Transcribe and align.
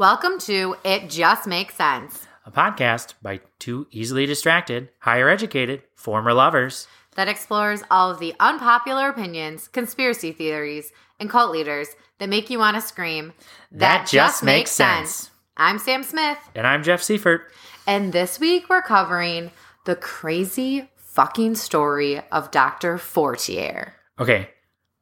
Welcome 0.00 0.38
to 0.38 0.78
It 0.82 1.10
Just 1.10 1.46
Makes 1.46 1.74
Sense 1.74 2.26
a 2.46 2.50
podcast 2.50 3.12
by 3.20 3.40
two 3.58 3.86
easily 3.90 4.24
distracted, 4.24 4.88
higher 5.00 5.28
educated, 5.28 5.82
former 5.94 6.32
lovers. 6.32 6.86
that 7.16 7.28
explores 7.28 7.82
all 7.90 8.10
of 8.10 8.18
the 8.18 8.32
unpopular 8.40 9.10
opinions, 9.10 9.68
conspiracy 9.68 10.32
theories, 10.32 10.90
and 11.18 11.28
cult 11.28 11.50
leaders 11.52 11.88
that 12.16 12.30
make 12.30 12.48
you 12.48 12.58
want 12.58 12.76
to 12.76 12.80
scream. 12.80 13.34
That 13.72 14.06
just 14.06 14.42
makes 14.42 14.70
sense." 14.70 15.32
I'm 15.58 15.78
Sam 15.78 16.02
Smith, 16.02 16.38
And 16.54 16.66
I'm 16.66 16.82
Jeff 16.82 17.02
Seifert. 17.02 17.52
and 17.86 18.14
this 18.14 18.40
week 18.40 18.70
we're 18.70 18.80
covering 18.80 19.50
the 19.84 19.96
crazy 19.96 20.88
fucking 20.96 21.56
story 21.56 22.22
of 22.32 22.50
Dr. 22.50 22.96
Fortier. 22.96 23.96
Okay, 24.18 24.48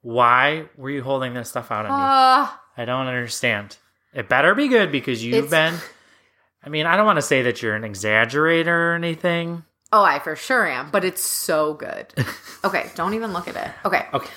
why 0.00 0.64
were 0.76 0.90
you 0.90 1.04
holding 1.04 1.34
this 1.34 1.50
stuff 1.50 1.70
out 1.70 1.86
on 1.86 1.92
me? 1.92 2.04
Uh, 2.04 2.48
I 2.76 2.84
don't 2.84 3.06
understand. 3.06 3.76
It 4.14 4.28
better 4.28 4.54
be 4.54 4.68
good 4.68 4.90
because 4.92 5.24
you've 5.24 5.46
It's- 5.46 5.50
been. 5.50 5.78
I 6.64 6.70
mean, 6.70 6.86
I 6.86 6.96
don't 6.96 7.06
want 7.06 7.18
to 7.18 7.22
say 7.22 7.42
that 7.42 7.62
you're 7.62 7.76
an 7.76 7.82
exaggerator 7.84 8.66
or 8.66 8.94
anything. 8.94 9.64
oh, 9.92 10.02
I 10.02 10.18
for 10.18 10.34
sure 10.36 10.66
am, 10.66 10.90
but 10.90 11.04
it's 11.04 11.22
so 11.22 11.74
good. 11.74 12.06
Okay, 12.64 12.90
don't 12.96 13.14
even 13.14 13.32
look 13.32 13.46
at 13.46 13.54
it. 13.56 13.70
Okay. 13.84 14.04
Okay. 14.12 14.30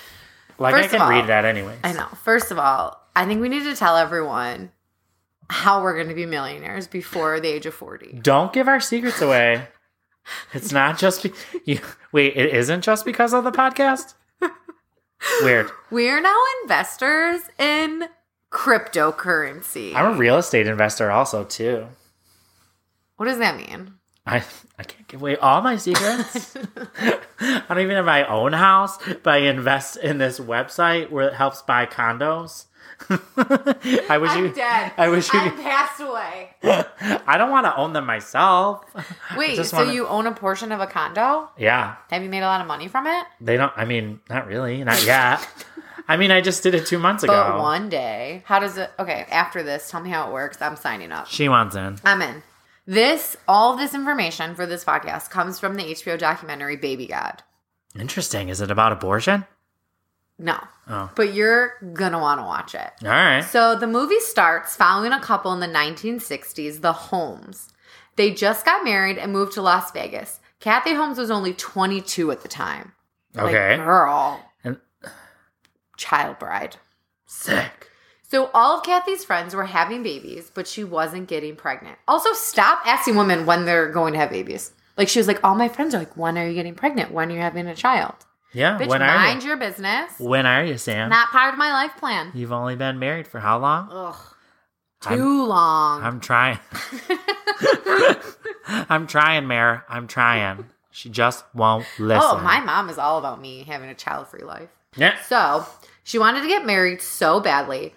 Like, 0.60 0.76
First 0.76 0.94
I 0.94 0.98
can 1.00 1.10
read 1.10 1.28
that 1.28 1.44
anyway. 1.44 1.76
I 1.84 1.92
know. 1.94 2.06
First 2.24 2.52
of 2.52 2.60
all, 2.60 3.02
I 3.16 3.26
think 3.26 3.42
we 3.42 3.50
need 3.50 3.64
to 3.64 3.76
tell 3.76 3.98
everyone 3.98 4.72
how 5.50 5.82
we're 5.82 5.96
going 5.96 6.10
to 6.10 6.14
be 6.14 6.28
millionaires 6.28 6.86
before 6.86 7.40
the 7.40 7.48
age 7.50 7.66
of 7.66 7.74
40. 7.74 8.20
Don't 8.22 8.54
give 8.54 8.68
our 8.68 8.80
secrets 8.80 9.22
away. 9.22 9.68
It's 10.54 10.72
not 10.72 11.00
just. 11.00 11.24
Be- 11.24 11.34
you, 11.66 11.80
wait, 12.12 12.38
it 12.38 12.54
isn't 12.54 12.82
just 12.84 13.06
because 13.06 13.34
of 13.34 13.44
the 13.44 13.52
podcast? 13.52 14.14
Weird. 15.42 15.72
We're 15.90 16.22
now 16.22 16.38
investors 16.62 17.42
in 17.58 18.04
cryptocurrency. 18.52 19.96
I'm 19.96 20.14
a 20.14 20.18
real 20.18 20.38
estate 20.38 20.68
investor 20.68 21.10
also, 21.12 21.44
too. 21.44 21.88
what 23.18 23.26
does 23.26 23.40
that 23.40 23.58
mean? 23.58 23.94
I 24.26 24.44
I 24.78 24.84
can't 24.84 25.08
give 25.08 25.22
away 25.22 25.36
all 25.38 25.62
my 25.62 25.78
secrets. 25.78 26.56
I 27.40 27.64
don't 27.70 27.80
even 27.80 27.96
have 27.96 28.06
my 28.06 28.28
own 28.28 28.54
house, 28.54 28.98
but 29.24 29.34
I 29.34 29.38
invest 29.38 29.98
in 29.98 30.18
this 30.20 30.40
website 30.40 31.10
where 31.10 31.28
it 31.28 31.34
helps 31.34 31.62
buy 31.64 31.86
condos. 31.88 32.66
I 34.10 34.20
wish 34.20 34.36
you. 34.36 34.50
dead. 34.54 34.92
I 34.96 35.10
wish 35.10 35.34
you. 35.34 35.40
I'm 35.40 35.58
passed 35.58 36.00
away. 36.02 36.52
I 36.64 37.36
don't 37.38 37.50
want 37.50 37.66
to 37.66 37.76
own 37.76 37.94
them 37.94 38.06
myself. 38.06 38.84
Wait, 39.36 39.56
so 39.66 39.78
wanna- 39.78 39.94
you 39.94 40.06
own 40.08 40.28
a 40.28 40.32
portion 40.34 40.72
of 40.72 40.80
a 40.82 40.86
condo? 40.86 41.50
Yeah, 41.58 41.96
Have 42.12 42.22
you 42.22 42.30
made 42.30 42.44
a 42.44 42.46
lot 42.48 42.62
of 42.62 42.68
money 42.68 42.88
from 42.88 43.08
it? 43.08 43.26
they 43.40 43.58
don't. 43.58 43.74
I 43.76 43.86
mean, 43.86 44.20
not 44.30 44.46
really, 44.46 44.84
not 44.84 45.04
yet. 45.04 45.48
I 46.12 46.18
mean, 46.18 46.30
I 46.32 46.42
just 46.42 46.62
did 46.64 46.76
it 46.76 46.86
two 46.86 47.00
months 47.00 47.24
ago. 47.24 47.34
But 47.34 47.60
one 47.62 47.88
day. 47.90 48.44
How 48.46 48.60
does 48.60 48.78
it? 48.78 48.92
Okay, 49.00 49.26
after 49.32 49.64
this, 49.64 49.90
tell 49.90 50.02
me 50.02 50.10
how 50.10 50.28
it 50.30 50.34
works. 50.34 50.62
I'm 50.62 50.76
signing 50.76 51.12
up. 51.12 51.28
She 51.28 51.48
wants 51.48 51.76
in. 51.76 51.98
I'm 52.04 52.22
in. 52.22 52.44
This, 52.86 53.38
all 53.48 53.78
this 53.78 53.94
information 53.94 54.54
for 54.56 54.66
this 54.66 54.84
podcast 54.84 55.30
comes 55.30 55.60
from 55.60 55.76
the 55.76 55.84
HBO 55.84 56.18
documentary 56.20 56.76
Baby 56.76 57.08
God. 57.08 57.44
Interesting. 57.98 58.50
Is 58.50 58.60
it 58.62 58.72
about 58.72 58.92
abortion? 58.92 59.46
No, 60.40 60.58
Oh, 60.90 61.10
but 61.16 61.34
you're 61.36 61.74
gonna 61.94 62.18
want 62.20 62.40
to 62.40 62.44
watch 62.46 62.74
it. 62.74 62.90
all 63.04 63.10
right. 63.10 63.42
So 63.42 63.76
the 63.76 63.86
movie 63.86 64.20
starts 64.20 64.76
following 64.76 65.12
a 65.12 65.20
couple 65.20 65.54
in 65.54 65.60
the 65.60 65.68
1960s, 65.68 66.82
the 66.82 66.94
Holmes. 66.94 67.70
They 68.16 68.32
just 68.32 68.66
got 68.66 68.84
married 68.84 69.18
and 69.20 69.32
moved 69.32 69.54
to 69.54 69.62
Las 69.62 69.92
Vegas. 69.92 70.40
Kathy 70.60 70.94
Holmes 70.96 71.18
was 71.20 71.30
only 71.30 71.54
22 71.54 72.32
at 72.32 72.42
the 72.42 72.48
time. 72.48 72.94
Like, 73.36 73.54
Okay. 73.56 73.78
girl. 73.78 74.44
Child 76.02 76.40
bride. 76.40 76.78
Sick. 77.28 77.92
So 78.24 78.50
all 78.56 78.80
of 78.80 78.84
Kathy's 78.84 79.24
friends 79.24 79.54
were 79.54 79.66
having 79.66 80.02
babies, 80.02 80.52
but 80.52 80.68
she 80.68 80.84
wasn't 80.84 81.28
getting 81.28 81.56
pregnant. 81.56 82.00
Also, 82.08 82.34
stop 82.34 82.82
asking 82.88 83.16
women 83.18 83.46
when 83.46 83.66
they're 83.66 83.92
going 83.92 84.14
to 84.14 84.20
have 84.20 84.32
babies. 84.32 84.72
Like 84.98 85.10
she 85.10 85.20
was 85.20 85.28
like, 85.28 85.44
all 85.44 85.54
my 85.54 85.68
friends 85.68 85.94
are 85.94 86.00
like, 86.00 86.18
when 86.18 86.40
are 86.40 86.48
you 86.48 86.56
getting 86.56 86.74
pregnant? 86.74 87.12
When 87.12 87.30
are 87.30 87.36
you 87.36 87.40
having 87.40 87.68
a 87.68 87.76
child? 87.76 88.16
Yeah. 88.52 88.80
Bitch, 88.80 88.88
when 88.88 89.04
are 89.04 89.16
mind 89.16 89.44
you? 89.44 89.50
your 89.50 89.58
business. 89.58 90.20
When 90.20 90.48
are 90.48 90.66
you, 90.66 90.80
Sam? 90.80 91.10
Not 91.10 91.30
part 91.30 91.54
of 91.54 91.60
my 91.60 91.72
life 91.72 91.96
plan. 91.98 92.32
You've 92.34 92.52
only 92.52 92.76
been 92.76 92.98
married 92.98 93.28
for 93.28 93.40
how 93.40 93.60
long? 93.60 93.90
Ugh. 93.92 94.16
I'm- 95.06 95.18
Too 95.20 95.46
long. 95.46 96.02
I'm 96.02 96.20
trying. 96.20 96.58
I'm 98.68 99.06
trying, 99.06 99.46
Mare. 99.48 99.86
I'm 99.88 100.08
trying. 100.08 100.66
She 100.90 101.10
just 101.10 101.46
won't 101.54 101.86
oh, 102.00 102.04
listen. 102.04 102.24
Oh, 102.24 102.42
my 102.42 102.60
mom 102.60 102.90
is 102.90 102.98
all 102.98 103.20
about 103.20 103.40
me 103.40 103.66
having 103.66 103.90
a 103.90 103.96
child 103.96 104.28
free 104.30 104.44
life. 104.44 104.70
Yeah. 104.98 105.22
So 105.22 105.66
she 106.04 106.18
wanted 106.20 106.42
to 106.42 106.48
get 106.48 106.66
married 106.66 107.02
so 107.02 107.40
badly, 107.40 107.94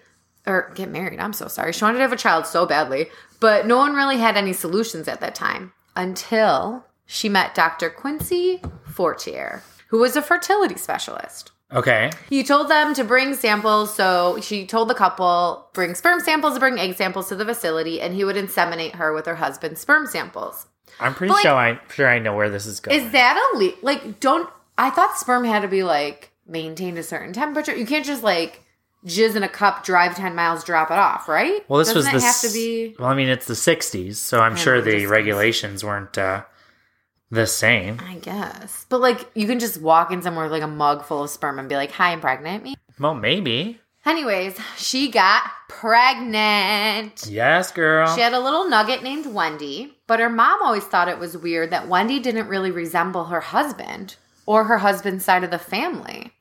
or 0.46 0.70
get 0.74 0.90
married. 0.90 1.20
I'm 1.20 1.32
so 1.32 1.48
sorry. 1.48 1.72
She 1.72 1.84
wanted 1.84 1.98
to 1.98 2.02
have 2.02 2.12
a 2.12 2.16
child 2.16 2.46
so 2.46 2.66
badly, 2.66 3.08
but 3.40 3.66
no 3.66 3.78
one 3.78 3.94
really 3.94 4.18
had 4.18 4.36
any 4.36 4.52
solutions 4.52 5.08
at 5.08 5.20
that 5.20 5.34
time 5.34 5.72
until 5.96 6.84
she 7.06 7.28
met 7.28 7.54
Dr. 7.54 7.90
Quincy 7.90 8.60
Fortier, 8.84 9.62
who 9.88 9.98
was 9.98 10.16
a 10.16 10.22
fertility 10.22 10.76
specialist. 10.76 11.50
Okay. 11.72 12.10
He 12.28 12.44
told 12.44 12.68
them 12.68 12.94
to 12.94 13.04
bring 13.04 13.34
samples. 13.34 13.92
So 13.94 14.38
she 14.40 14.66
told 14.66 14.88
the 14.88 14.94
couple 14.94 15.68
bring 15.72 15.94
sperm 15.94 16.20
samples, 16.20 16.58
bring 16.58 16.78
egg 16.78 16.94
samples 16.94 17.28
to 17.30 17.34
the 17.34 17.44
facility, 17.44 18.00
and 18.00 18.14
he 18.14 18.24
would 18.24 18.36
inseminate 18.36 18.94
her 18.96 19.12
with 19.12 19.26
her 19.26 19.34
husband's 19.36 19.80
sperm 19.80 20.06
samples. 20.06 20.66
I'm 21.00 21.14
pretty 21.14 21.30
But, 21.30 21.34
like- 21.36 21.42
sure 21.42 21.54
I 21.54 21.80
sure 21.92 22.08
I 22.08 22.18
know 22.20 22.36
where 22.36 22.50
this 22.50 22.66
is 22.66 22.78
going. 22.80 23.00
Is 23.00 23.10
that 23.12 23.52
a 23.54 23.58
le- 23.58 23.72
like? 23.82 24.20
Don't 24.20 24.48
I 24.78 24.90
thought 24.90 25.16
sperm 25.18 25.44
had 25.44 25.62
to 25.62 25.68
be 25.68 25.82
like 25.82 26.30
maintained 26.46 26.98
a 26.98 27.02
certain 27.02 27.32
temperature? 27.32 27.74
You 27.74 27.86
can't 27.86 28.04
just 28.06 28.22
like 28.22 28.62
jizz 29.06 29.36
in 29.36 29.42
a 29.42 29.48
cup, 29.48 29.84
drive 29.84 30.16
ten 30.16 30.34
miles, 30.34 30.64
drop 30.64 30.90
it 30.90 30.98
off, 30.98 31.28
right? 31.28 31.62
well, 31.68 31.78
this 31.78 31.92
Doesn't 31.92 32.12
was 32.12 32.22
the 32.22 32.26
have 32.26 32.40
to 32.40 32.52
be. 32.52 32.94
Well, 32.98 33.08
I 33.08 33.14
mean, 33.14 33.28
it's 33.28 33.46
the 33.46 33.54
'60s, 33.54 34.16
so 34.16 34.40
I'm 34.40 34.56
sure 34.56 34.80
the 34.80 34.92
just- 35.00 35.10
regulations 35.10 35.84
weren't 35.84 36.16
uh, 36.18 36.44
the 37.30 37.46
same. 37.46 38.00
I 38.06 38.16
guess, 38.16 38.86
but 38.88 39.00
like 39.00 39.28
you 39.34 39.46
can 39.46 39.58
just 39.58 39.80
walk 39.80 40.10
in 40.12 40.22
somewhere 40.22 40.44
with 40.44 40.52
like 40.52 40.62
a 40.62 40.66
mug 40.66 41.04
full 41.04 41.24
of 41.24 41.30
sperm 41.30 41.58
and 41.58 41.68
be 41.68 41.76
like, 41.76 41.92
"Hi, 41.92 42.12
I'm 42.12 42.20
pregnant." 42.20 42.64
Me. 42.64 42.74
Well, 42.98 43.14
maybe. 43.14 43.80
Anyways, 44.06 44.58
she 44.76 45.10
got 45.10 45.42
pregnant. 45.68 47.26
Yes, 47.26 47.72
girl. 47.72 48.14
She 48.14 48.20
had 48.20 48.34
a 48.34 48.38
little 48.38 48.68
nugget 48.68 49.02
named 49.02 49.24
Wendy, 49.26 49.96
but 50.06 50.20
her 50.20 50.28
mom 50.28 50.60
always 50.62 50.84
thought 50.84 51.08
it 51.08 51.18
was 51.18 51.38
weird 51.38 51.70
that 51.70 51.88
Wendy 51.88 52.20
didn't 52.20 52.48
really 52.48 52.70
resemble 52.70 53.24
her 53.24 53.40
husband 53.40 54.16
or 54.44 54.64
her 54.64 54.76
husband's 54.78 55.24
side 55.24 55.42
of 55.42 55.50
the 55.50 55.58
family. 55.58 56.32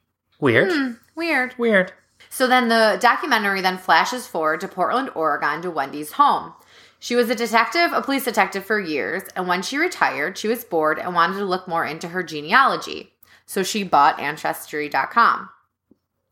Weird. 0.44 0.74
Hmm, 0.74 0.92
weird. 1.16 1.56
Weird. 1.58 1.94
So 2.30 2.48
then 2.48 2.68
the 2.68 2.98
documentary 3.00 3.62
then 3.62 3.78
flashes 3.78 4.28
forward 4.28 4.60
to 4.60 4.68
Portland, 4.68 5.10
Oregon 5.16 5.62
to 5.62 5.72
Wendy's 5.72 6.12
home. 6.12 6.52
She 7.00 7.16
was 7.16 7.30
a 7.30 7.36
detective, 7.36 7.94
a 7.94 8.02
police 8.02 8.26
detective 8.26 8.66
for 8.66 8.78
years, 8.78 9.24
and 9.38 9.48
when 9.48 9.62
she 9.62 9.78
retired, 9.78 10.38
she 10.38 10.50
was 10.50 10.66
bored 10.66 11.00
and 11.00 11.16
wanted 11.16 11.38
to 11.38 11.46
look 11.46 11.66
more 11.66 11.86
into 11.86 12.10
her 12.10 12.24
genealogy. 12.24 13.14
So 13.46 13.64
she 13.64 13.84
bought 13.84 14.20
Ancestry.com. 14.20 15.48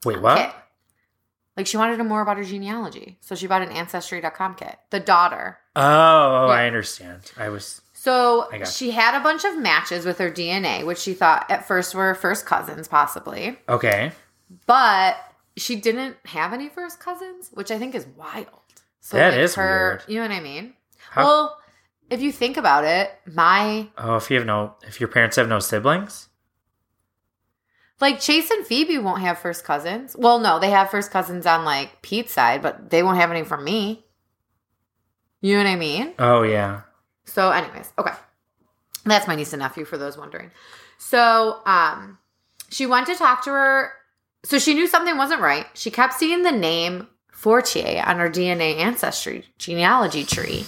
Wait, 0.04 0.22
what? 0.22 0.38
Kit. 0.38 0.56
Like 1.56 1.68
she 1.68 1.78
wanted 1.78 1.94
to 1.94 2.04
know 2.04 2.10
more 2.10 2.22
about 2.22 2.36
her 2.36 2.44
genealogy. 2.44 3.18
So 3.22 3.36
she 3.36 3.48
bought 3.48 3.62
an 3.62 3.72
Ancestry.com 3.72 4.56
kit. 4.56 4.76
The 4.90 5.00
daughter. 5.00 5.58
Oh, 5.74 5.82
oh 5.84 6.48
Yeah. 6.48 6.54
I 6.54 6.68
understand. 6.68 7.32
I 7.38 7.48
was. 7.48 7.80
So 8.02 8.50
she 8.66 8.90
had 8.90 9.14
a 9.16 9.20
bunch 9.24 9.46
of 9.46 9.60
matches 9.60 10.06
with 10.06 10.18
her 10.18 10.32
DNA, 10.32 10.84
which 10.84 10.98
she 10.98 11.14
thought 11.14 11.46
at 11.52 11.68
first 11.68 11.94
were 11.94 12.16
first 12.16 12.48
cousins, 12.48 12.88
possibly. 12.88 13.60
Okay. 13.70 14.12
But 14.66 15.18
she 15.56 15.76
didn't 15.76 16.18
have 16.26 16.52
any 16.52 16.68
first 16.68 17.00
cousins, 17.00 17.52
which 17.54 17.70
I 17.70 17.78
think 17.78 17.94
is 17.94 18.08
wild. 18.18 18.48
So 19.02 19.18
That 19.18 19.34
like, 19.34 19.42
is 19.42 19.54
her, 19.54 20.00
weird. 20.00 20.04
You 20.08 20.16
know 20.16 20.30
what 20.30 20.32
I 20.36 20.40
mean? 20.40 20.74
How- 21.12 21.26
Well, 21.26 21.60
if 22.10 22.22
you 22.24 22.32
think 22.32 22.58
about 22.58 22.86
it, 22.86 23.12
my 23.32 23.88
Oh, 24.00 24.16
if 24.16 24.32
you 24.32 24.38
have 24.38 24.48
no, 24.48 24.74
if 24.82 25.00
your 25.00 25.08
parents 25.08 25.36
have 25.36 25.48
no 25.48 25.60
siblings. 25.60 26.28
like 28.00 28.20
Chase 28.20 28.50
and 28.50 28.66
Phoebe 28.66 28.98
won't 28.98 29.22
have 29.22 29.38
first 29.38 29.64
cousins. 29.64 30.16
Well, 30.18 30.40
no, 30.40 30.58
they 30.58 30.72
have 30.72 30.90
first 30.90 31.12
cousins 31.12 31.46
on 31.46 31.66
like 31.66 32.02
Pete's 32.02 32.34
side, 32.34 32.64
but 32.64 32.90
they 32.90 33.04
won't 33.04 33.18
have 33.20 33.30
any 33.30 33.44
from 33.44 33.64
me. 33.64 34.08
You 35.40 35.56
know 35.58 35.66
what 35.66 35.70
I 35.70 35.76
mean? 35.76 36.14
Oh 36.18 36.42
yeah. 36.42 36.82
So, 37.26 37.52
anyways, 37.52 37.92
okay. 37.98 38.14
That's 39.06 39.28
my 39.28 39.36
niece 39.36 39.54
and 39.54 39.62
nephew 39.62 39.86
for 39.86 39.98
those 39.98 40.18
wondering. 40.18 40.52
So, 40.98 41.60
um, 41.66 42.20
she 42.70 42.86
went 42.86 43.08
to 43.08 43.16
talk 43.16 43.44
to 43.44 43.52
her. 43.52 43.92
So 44.44 44.58
she 44.58 44.74
knew 44.74 44.88
something 44.88 45.18
wasn't 45.18 45.42
right. 45.42 45.68
She 45.74 45.92
kept 45.92 46.14
seeing 46.14 46.44
the 46.44 46.52
name 46.52 47.08
Fortier 47.32 48.04
on 48.06 48.18
her 48.18 48.30
DNA 48.30 48.78
ancestry 48.78 49.46
genealogy 49.58 50.24
tree. 50.24 50.66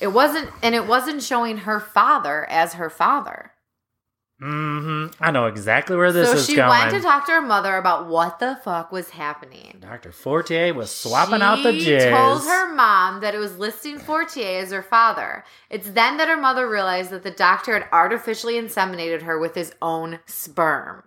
It 0.00 0.12
wasn't, 0.12 0.50
and 0.62 0.74
it 0.74 0.86
wasn't 0.86 1.22
showing 1.22 1.58
her 1.58 1.80
father 1.80 2.46
as 2.48 2.74
her 2.74 2.90
father. 2.90 3.52
Hmm 4.44 5.06
I 5.20 5.30
know 5.30 5.46
exactly 5.46 5.96
where 5.96 6.12
this 6.12 6.28
so 6.28 6.36
is 6.36 6.46
going. 6.46 6.58
So 6.58 6.62
she 6.76 6.82
went 6.90 6.90
to 6.90 7.00
talk 7.00 7.24
to 7.26 7.32
her 7.32 7.40
mother 7.40 7.78
about 7.78 8.08
what 8.08 8.40
the 8.40 8.58
fuck 8.62 8.92
was 8.92 9.08
happening. 9.08 9.78
Dr. 9.80 10.12
Fortier 10.12 10.74
was 10.74 10.90
swapping 10.90 11.40
out 11.40 11.62
the 11.62 11.72
jizz. 11.72 12.04
She 12.04 12.10
told 12.10 12.42
her 12.42 12.74
mom 12.74 13.22
that 13.22 13.34
it 13.34 13.38
was 13.38 13.56
listing 13.58 13.98
Fortier 13.98 14.58
as 14.60 14.70
her 14.70 14.82
father. 14.82 15.44
It's 15.70 15.88
then 15.88 16.18
that 16.18 16.28
her 16.28 16.36
mother 16.36 16.68
realized 16.68 17.08
that 17.08 17.22
the 17.22 17.30
doctor 17.30 17.72
had 17.72 17.88
artificially 17.90 18.54
inseminated 18.54 19.22
her 19.22 19.38
with 19.38 19.54
his 19.54 19.72
own 19.80 20.18
sperm. 20.26 21.04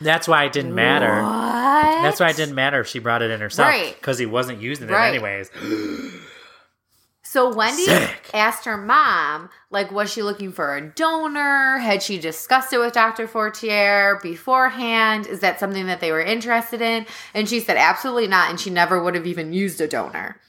That's 0.00 0.26
why 0.26 0.44
it 0.46 0.52
didn't 0.52 0.74
matter. 0.74 1.22
What? 1.22 2.02
That's 2.02 2.18
why 2.18 2.30
it 2.30 2.36
didn't 2.36 2.56
matter 2.56 2.80
if 2.80 2.88
she 2.88 2.98
brought 2.98 3.22
it 3.22 3.30
in 3.30 3.40
herself. 3.40 3.68
Right. 3.68 3.94
Because 3.94 4.18
he 4.18 4.26
wasn't 4.26 4.60
using 4.60 4.88
it 4.88 4.92
Right. 4.92 5.14
anyways. 5.14 5.48
So 7.30 7.54
Wendy 7.54 7.84
Sick. 7.84 8.28
asked 8.34 8.64
her 8.64 8.76
mom, 8.76 9.50
like, 9.70 9.92
was 9.92 10.12
she 10.12 10.20
looking 10.20 10.50
for 10.50 10.74
a 10.74 10.80
donor? 10.84 11.78
Had 11.78 12.02
she 12.02 12.18
discussed 12.18 12.72
it 12.72 12.78
with 12.78 12.92
Dr. 12.92 13.28
Fortier 13.28 14.18
beforehand? 14.20 15.28
Is 15.28 15.38
that 15.38 15.60
something 15.60 15.86
that 15.86 16.00
they 16.00 16.10
were 16.10 16.20
interested 16.20 16.80
in? 16.80 17.06
And 17.32 17.48
she 17.48 17.60
said, 17.60 17.76
absolutely 17.76 18.26
not. 18.26 18.50
And 18.50 18.58
she 18.58 18.68
never 18.68 19.00
would 19.00 19.14
have 19.14 19.28
even 19.28 19.52
used 19.52 19.80
a 19.80 19.86
donor. 19.86 20.40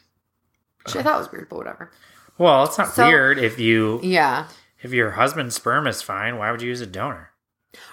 Which 0.84 0.96
I 0.96 1.02
uh-huh. 1.02 1.10
thought 1.10 1.20
was 1.20 1.32
weird, 1.32 1.50
but 1.50 1.58
whatever. 1.58 1.92
Well, 2.40 2.64
it's 2.64 2.80
not 2.80 2.88
So- 2.96 3.06
weird 3.06 3.38
if 3.38 3.60
you 3.60 4.00
Yeah. 4.02 4.48
if 4.82 4.92
your 4.92 5.12
husband's 5.12 5.54
sperm 5.54 5.86
is 5.86 6.02
fine. 6.02 6.40
Why 6.40 6.50
would 6.50 6.64
you 6.64 6.70
use 6.70 6.82
a 6.82 6.88
donor? 6.88 7.30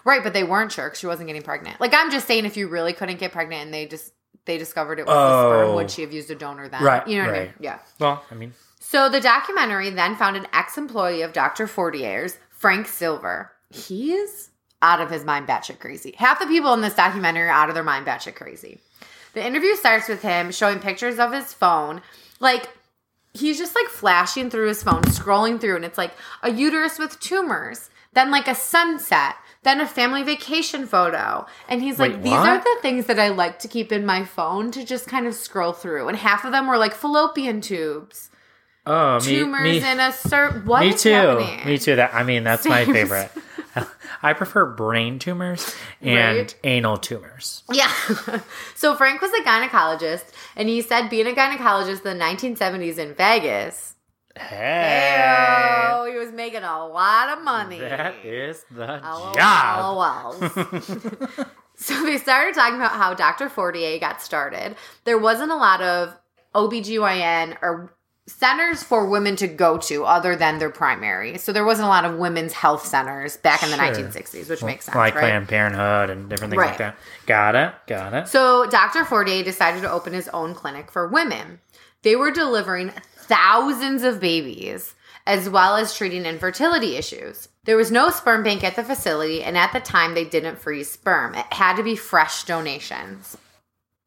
Right, 0.07 0.23
but 0.25 0.33
they 0.33 0.45
weren't 0.45 0.73
sure 0.73 0.89
'cause 0.89 0.99
she 0.99 1.07
wasn't 1.07 1.27
getting 1.27 1.43
pregnant. 1.43 1.79
Like, 1.79 1.93
I'm 1.93 2.11
just 2.11 2.27
saying, 2.27 2.47
if 2.47 2.57
you 2.57 2.69
really 2.69 2.95
couldn't 2.95 3.19
get 3.19 3.33
pregnant 3.33 3.65
and 3.65 3.75
they 3.75 3.85
just 3.85 4.15
they 4.47 4.57
discovered 4.57 4.99
it 4.99 5.05
was 5.05 5.15
the 5.15 5.41
sperm, 5.43 5.69
Oh. 5.73 5.75
would 5.75 5.91
she 5.91 6.01
have 6.01 6.13
used 6.15 6.31
a 6.31 6.35
donor 6.35 6.69
then? 6.71 6.83
Right, 6.83 7.07
You 7.07 7.19
know 7.21 7.27
what 7.27 7.35
I 7.39 7.43
mean? 7.43 7.55
Yeah. 7.61 7.79
Well, 7.99 8.25
I 8.31 8.35
mean, 8.35 8.55
So 8.91 9.11
the 9.11 9.21
documentary 9.21 9.91
then 9.91 10.17
found 10.17 10.35
an 10.35 10.47
ex-employee 10.51 11.21
of 11.21 11.35
Dr. 11.35 11.67
Fortier's, 11.67 12.39
Frank 12.49 12.89
Silver. 12.89 13.53
He's 13.69 14.49
out 14.81 15.03
of 15.03 15.11
his 15.11 15.27
mind 15.27 15.47
batshit 15.47 15.79
crazy. 15.79 16.15
Half 16.17 16.41
the 16.41 16.47
people 16.47 16.73
in 16.73 16.81
this 16.81 16.95
documentary 16.95 17.49
are 17.49 17.53
out 17.53 17.69
of 17.69 17.75
their 17.75 17.85
mind 17.85 18.07
batshit 18.07 18.35
crazy. 18.35 18.81
The 19.35 19.47
interview 19.47 19.75
starts 19.75 20.09
with 20.09 20.23
him 20.23 20.51
showing 20.53 20.79
pictures 20.79 21.19
of 21.19 21.35
his 21.35 21.53
phone. 21.53 22.01
Like 22.41 22.71
he's 23.35 23.59
just 23.59 23.75
like 23.75 23.89
flashing 23.89 24.49
through 24.49 24.69
his 24.69 24.83
phone, 24.83 25.03
scrolling 25.03 25.61
through, 25.61 25.77
and 25.77 25.85
it's 25.85 25.99
like 25.99 26.13
a 26.43 26.51
uterus 26.51 26.99
with 26.99 27.21
tumors, 27.21 27.91
then 28.15 28.31
like 28.31 28.49
a 28.49 28.55
sunset, 28.55 29.35
then 29.65 29.83
a 29.83 29.87
family 29.87 30.23
vacation 30.23 30.87
photo. 30.87 31.45
And 31.69 31.83
he's 31.83 31.99
like, 31.99 32.13
Wait, 32.13 32.23
these 32.23 32.33
are 32.33 32.57
the 32.57 32.79
things 32.81 33.05
that 33.05 33.19
I 33.19 33.29
like 33.29 33.59
to 33.59 33.69
keep 33.69 33.93
in 33.93 34.07
my 34.07 34.25
phone 34.25 34.71
to 34.71 34.83
just 34.83 35.09
kind 35.09 35.27
of 35.27 35.35
scroll 35.35 35.75
through. 35.75 36.09
And 36.09 36.17
half 36.17 36.47
of 36.47 36.53
them 36.53 36.67
were 36.67 36.79
like 36.79 36.95
fallopian 36.95 37.61
tubes 37.61 38.31
oh, 38.89 39.21
me, 39.21 39.27
tumors 39.27 39.63
me, 39.83 39.91
in 39.91 40.01
a 40.01 40.13
certain 40.13 40.65
what 40.67 40.81
me 40.81 40.93
too. 40.95 41.11
happening? 41.11 41.67
Me 41.67 41.79
too. 41.79 41.97
That 41.97 42.15
I 42.15 42.23
mean, 42.25 42.45
that's 42.45 42.67
my 42.67 42.85
favorite. 42.85 43.31
I 44.23 44.33
prefer 44.33 44.67
brain 44.67 45.19
tumors 45.21 45.73
and 46.01 46.39
Right. 46.39 46.57
anal 46.65 46.97
tumors. 46.97 47.63
Yeah. 47.73 47.93
so 48.75 48.97
Frank 48.97 49.21
was 49.21 49.31
a 49.33 49.43
gynecologist, 49.43 50.25
and 50.57 50.69
he 50.69 50.83
said 50.83 51.09
being 51.09 51.27
a 51.29 51.33
gynecologist 51.33 52.05
in 52.05 52.19
the 52.19 52.25
1970s 52.25 52.99
in 52.99 53.15
Vegas, 53.15 53.95
Hey, 54.37 56.11
he 56.11 56.17
was 56.19 56.33
making 56.33 56.63
a 56.63 56.87
lot 56.87 57.37
of 57.37 57.45
money. 57.45 57.79
that 57.81 58.15
is 58.25 58.65
the 58.71 58.87
LOL, 59.03 59.35
job. 59.35 60.41
LOLs. 60.41 61.47
so 61.77 62.05
they 62.05 62.19
started 62.19 62.55
talking 62.55 62.77
about 62.77 62.93
how 62.93 63.15
Dr. 63.15 63.49
Fortier 63.49 63.99
got 63.99 64.23
started. 64.23 64.77
There 65.05 65.19
wasn't 65.19 65.51
a 65.53 65.57
lot 65.57 65.81
of 65.81 66.17
OBGYN 66.55 67.57
or 67.63 67.93
centers 68.29 68.83
for 68.83 69.07
women 69.07 69.37
to 69.37 69.49
go 69.49 69.79
to 69.79 70.05
other 70.05 70.37
than 70.37 70.59
their 70.59 70.71
primary. 70.71 71.39
So 71.39 71.53
there 71.53 71.65
wasn't 71.65 71.87
a 71.87 71.89
lot 71.89 72.05
of 72.05 72.17
women's 72.17 72.53
health 72.53 72.87
centers 72.87 73.37
back 73.39 73.63
in 73.63 73.71
the 73.71 73.77
Sure. 73.77 73.85
1960s, 73.87 74.49
which 74.49 74.63
makes 74.63 74.85
sense, 74.85 74.95
like 74.95 75.15
right? 75.15 75.23
Planned 75.23 75.49
Parenthood 75.49 76.11
and 76.11 76.29
different 76.29 76.53
things 76.53 76.61
Right. 76.61 76.69
like 76.69 76.79
that. 76.79 76.97
Got 77.27 77.55
it. 77.57 77.75
Got 77.87 78.15
it. 78.15 78.29
So 78.29 78.67
Dr. 78.67 79.05
Fortier 79.05 79.43
decided 79.43 79.83
to 79.83 79.91
open 79.91 80.13
his 80.13 80.29
own 80.29 80.55
clinic 80.55 80.91
for 80.91 81.09
women. 81.09 81.61
They 82.03 82.15
were 82.17 82.31
delivering 82.31 82.93
thousands 83.17 84.03
of 84.05 84.21
babies 84.21 84.95
as 85.27 85.49
well 85.49 85.77
as 85.77 85.95
treating 85.95 86.25
infertility 86.25 86.97
issues. 86.97 87.49
There 87.65 87.77
was 87.77 87.91
no 87.91 88.09
sperm 88.09 88.43
bank 88.43 88.65
at 88.65 88.77
the 88.77 88.83
facility, 88.83 89.43
and 89.45 89.59
at 89.59 89.75
the 89.75 89.81
time, 89.81 90.15
they 90.15 90.25
didn't 90.25 90.59
freeze 90.59 90.91
sperm. 90.91 91.35
It 91.35 91.53
had 91.53 91.77
to 91.77 91.83
be 91.83 91.97
fresh 91.97 92.45
donations. 92.45 93.37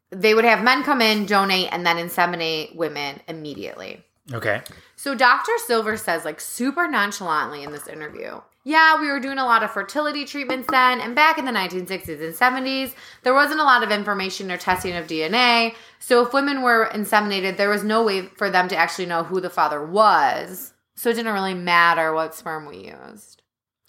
They 0.10 0.34
would 0.34 0.46
have 0.46 0.64
men 0.64 0.84
come 0.84 1.00
in, 1.00 1.28
donate, 1.28 1.70
and 1.72 1.86
then 1.86 1.98
inseminate 1.98 2.76
women 2.76 3.22
immediately. 3.28 4.04
Okay. 4.34 4.62
So 4.96 5.16
Dr. 5.16 5.52
Silver 5.66 5.98
says, 5.98 6.26
like, 6.26 6.40
super 6.40 6.88
nonchalantly 6.88 7.64
in 7.64 7.72
this 7.72 7.88
interview, 7.88 8.42
yeah, 8.64 9.00
we 9.02 9.08
were 9.08 9.20
doing 9.20 9.40
a 9.40 9.46
lot 9.46 9.64
of 9.64 9.72
fertility 9.72 10.24
treatments 10.24 10.68
then, 10.70 11.02
and 11.02 11.16
back 11.16 11.40
in 11.40 11.46
the 11.46 11.52
1960s 11.52 12.22
and 12.22 12.36
70s, 12.36 12.94
there 13.24 13.34
wasn't 13.34 13.60
a 13.60 13.64
lot 13.64 13.82
of 13.82 13.90
information 13.90 14.52
or 14.52 14.58
testing 14.58 14.96
of 14.96 15.08
DNA. 15.08 15.74
So 16.00 16.24
if 16.24 16.34
women 16.34 16.62
were 16.62 16.88
inseminated, 16.94 17.58
there 17.58 17.70
was 17.70 17.84
no 17.84 18.04
way 18.04 18.28
for 18.38 18.52
them 18.52 18.68
to 18.68 18.78
actually 18.78 19.08
know 19.08 19.24
who 19.24 19.42
the 19.42 19.50
father 19.50 19.84
was. 19.84 20.74
So 20.96 21.10
it 21.10 21.16
didn't 21.16 21.34
really 21.34 21.56
matter 21.56 22.14
what 22.14 22.36
sperm 22.36 22.68
we 22.68 22.92
used. 22.92 23.42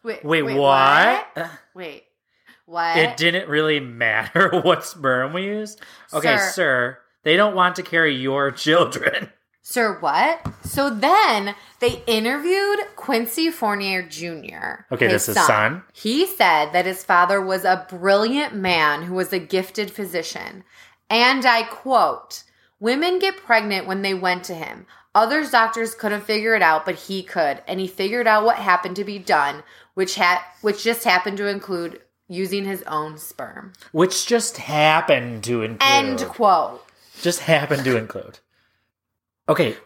Wait, 0.03 0.25
Wait, 0.25 0.43
what? 0.43 1.27
Uh, 1.37 1.49
wait, 1.75 2.05
what? 2.65 2.97
It 2.97 3.19
didn't 3.19 3.49
really 3.49 3.79
matter 3.79 4.61
what 4.65 4.85
sperm 4.85 5.35
we 5.35 5.45
used. 5.45 5.83
Okay, 6.15 6.38
Sir. 6.38 6.50
sir, 6.53 6.99
they 7.25 7.37
don't 7.37 7.55
want 7.55 7.77
to 7.77 7.83
carry 7.83 8.17
your 8.17 8.50
children. 8.50 9.31
Sir, 9.64 9.97
what? 10.00 10.44
So 10.64 10.91
then 10.91 11.55
they 11.79 12.03
interviewed 12.09 12.81
Quincy 12.97 13.49
Fortier 13.49 14.03
Jr. 14.03 14.85
Okay, 14.93 15.06
his 15.06 15.26
that's 15.26 15.38
his 15.38 15.47
son. 15.47 15.85
He 15.93 16.26
said 16.26 16.73
that 16.73 16.85
his 16.85 17.05
father 17.05 17.41
was 17.41 17.64
a 17.64 17.87
brilliant 17.88 18.55
man 18.55 19.03
who 19.03 19.14
was 19.14 19.32
a 19.32 19.38
gifted 19.38 19.93
physician. 19.93 20.64
And 21.09 21.47
I 21.47 21.62
quote, 21.62 22.43
Women 22.81 23.20
get 23.20 23.37
pregnant 23.37 23.87
when 23.87 24.03
they 24.03 24.14
went 24.14 24.43
to 24.44 24.55
him. 24.55 24.87
Others 25.14 25.53
doctors 25.53 25.94
couldn't 25.94 26.25
figure 26.25 26.56
it 26.56 26.62
out, 26.62 26.85
but 26.85 26.97
he 26.97 27.23
could. 27.23 27.62
And 27.69 27.79
he 27.79 27.87
figured 27.87 28.26
out 28.26 28.44
what 28.44 28.56
happened 28.56 28.97
to 28.97 29.05
be 29.05 29.20
done, 29.20 29.62
which 29.94 30.17
had 30.17 30.41
which 30.62 30.82
just 30.82 31.05
happened 31.05 31.37
to 31.37 31.47
include 31.47 32.00
using 32.29 32.64
his 32.64 32.82
own 32.85 33.19
sperm. 33.19 33.75
Which 33.93 34.26
just 34.26 34.56
happened 34.56 35.44
to 35.44 35.62
include. 35.62 35.88
End 35.88 36.19
quote. 36.25 36.85
Just 37.20 37.41
happened 37.41 37.85
to 37.85 37.97
include. 37.97 38.41
Okay. 39.49 39.77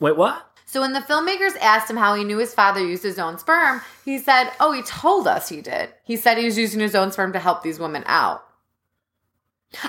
Wait, 0.00 0.16
what? 0.16 0.42
So 0.68 0.80
when 0.80 0.92
the 0.92 1.00
filmmakers 1.00 1.56
asked 1.60 1.88
him 1.88 1.96
how 1.96 2.14
he 2.14 2.24
knew 2.24 2.38
his 2.38 2.52
father 2.52 2.84
used 2.84 3.02
his 3.04 3.18
own 3.18 3.38
sperm, 3.38 3.80
he 4.04 4.18
said, 4.18 4.50
"Oh, 4.58 4.72
he 4.72 4.82
told 4.82 5.28
us 5.28 5.48
he 5.48 5.60
did. 5.60 5.90
He 6.04 6.16
said 6.16 6.38
he 6.38 6.44
was 6.44 6.58
using 6.58 6.80
his 6.80 6.94
own 6.94 7.12
sperm 7.12 7.32
to 7.34 7.38
help 7.38 7.62
these 7.62 7.78
women 7.78 8.02
out." 8.06 8.42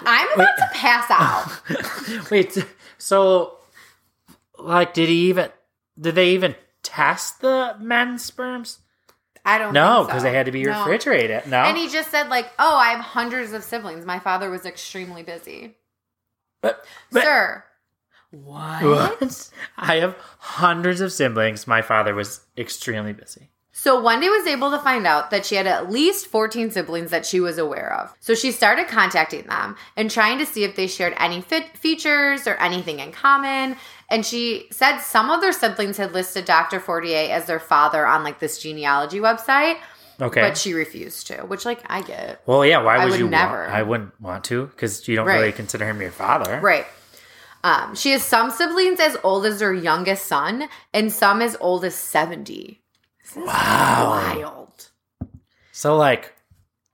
I'm 0.02 0.28
about 0.34 0.38
Wait. 0.38 0.48
to 0.60 0.70
pass 0.74 1.06
out. 1.10 2.30
Wait, 2.32 2.58
so, 2.98 3.58
like, 4.60 4.94
did 4.94 5.10
he 5.10 5.30
even. 5.30 5.50
Did 6.00 6.14
they 6.16 6.30
even 6.32 6.56
test 6.84 7.42
the 7.42 7.76
men's 7.80 8.24
sperms? 8.24 8.80
I 9.44 9.58
don't 9.58 9.74
know. 9.74 9.98
No, 9.98 10.02
so. 10.04 10.08
because 10.08 10.24
they 10.24 10.34
had 10.34 10.46
to 10.46 10.52
be 10.52 10.64
No. 10.64 10.80
refrigerated. 10.80 11.48
No. 11.48 11.58
And 11.64 11.76
he 11.78 11.90
just 11.90 12.12
said 12.12 12.30
like, 12.30 12.52
"Oh, 12.60 12.76
I 12.76 12.90
have 12.90 13.00
hundreds 13.00 13.52
of 13.54 13.64
siblings. 13.64 14.06
My 14.06 14.20
father 14.20 14.50
was 14.52 14.66
extremely 14.66 15.24
busy." 15.24 15.76
But- 16.62 16.86
but- 17.12 17.24
Sir, 17.24 17.64
what? 18.32 18.84
What? 18.84 19.50
I 19.78 19.96
have 19.98 20.16
hundreds 20.40 21.02
of 21.02 21.12
siblings. 21.12 21.68
My 21.68 21.82
father 21.82 22.14
was 22.14 22.42
extremely 22.58 23.14
busy. 23.14 23.50
So 23.72 24.02
Wendy 24.02 24.28
was 24.28 24.48
able 24.48 24.72
to 24.72 24.80
find 24.80 25.06
out 25.06 25.30
that 25.30 25.46
she 25.46 25.54
had 25.54 25.68
at 25.68 25.92
least 25.92 26.26
14 26.28 26.72
siblings 26.72 27.12
that 27.12 27.28
she 27.28 27.40
was 27.40 27.60
aware 27.60 27.94
of. 27.94 28.12
So 28.20 28.34
she 28.34 28.52
started 28.52 28.88
contacting 28.88 29.46
them 29.46 29.76
and 29.96 30.10
trying 30.10 30.40
to 30.40 30.48
see 30.48 30.64
if 30.64 30.76
they 30.76 30.88
shared 30.88 31.14
any 31.18 31.42
fit 31.42 31.78
features 31.78 32.48
or 32.48 32.56
anything 32.56 33.00
in 33.00 33.12
common. 33.12 33.78
And 34.10 34.26
she 34.26 34.68
said 34.72 34.98
some 35.00 35.30
of 35.30 35.42
their 35.42 35.52
siblings 35.52 35.98
had 35.98 36.14
listed 36.14 36.46
Dr. 36.46 36.80
Fortier 36.80 37.32
as 37.32 37.46
their 37.46 37.60
father 37.60 38.04
on 38.08 38.24
like 38.24 38.40
this 38.40 38.58
genealogy 38.60 39.20
website, 39.20 39.78
Okay. 40.20 40.42
but 40.42 40.58
she 40.58 40.74
refused 40.74 41.28
to, 41.28 41.42
which 41.46 41.64
like 41.64 41.82
I 41.86 42.02
get. 42.02 42.42
well, 42.48 42.66
yeah. 42.66 42.82
Why 42.82 43.04
would, 43.04 43.12
would 43.12 43.20
you 43.20 43.30
never. 43.30 43.60
Want, 43.60 43.72
I 43.74 43.84
wouldn't 43.84 44.20
want 44.20 44.44
to 44.46 44.66
because 44.68 45.08
you 45.08 45.16
don't 45.16 45.28
Right. 45.28 45.36
really 45.40 45.52
consider 45.52 45.86
him 45.86 46.02
your 46.02 46.10
father. 46.10 46.60
Right. 46.60 46.88
Um, 47.64 47.96
she 47.96 48.12
has 48.12 48.24
some 48.24 48.50
siblings 48.52 49.00
as 49.00 49.18
old 49.24 49.46
as 49.46 49.60
her 49.62 49.74
youngest 49.74 50.26
son 50.26 50.70
and 50.94 51.12
some 51.12 51.42
as 51.42 51.58
old 51.60 51.84
as 51.84 51.96
70. 51.96 52.82
This 53.22 53.32
is 53.32 53.38
Wow. 53.38 54.10
wild. 54.36 54.90
So, 55.72 55.96
like, 55.98 56.34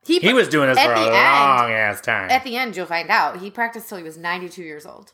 he 0.05 0.20
he 0.20 0.34
was 0.34 0.48
doing 0.50 0.67
this 0.70 0.79
for 0.82 0.91
a 0.91 1.00
end- 1.00 1.12
long 1.13 1.72
ass 1.72 2.01
time. 2.01 2.29
At 2.29 2.43
the 2.43 2.58
end, 2.58 2.75
you'll 2.75 2.86
find 2.86 3.10
out 3.10 3.38
he 3.38 3.50
practiced 3.51 3.88
till 3.89 3.98
he 3.98 4.03
was 4.03 4.17
92 4.17 4.62
years 4.63 4.86
old. 4.86 5.12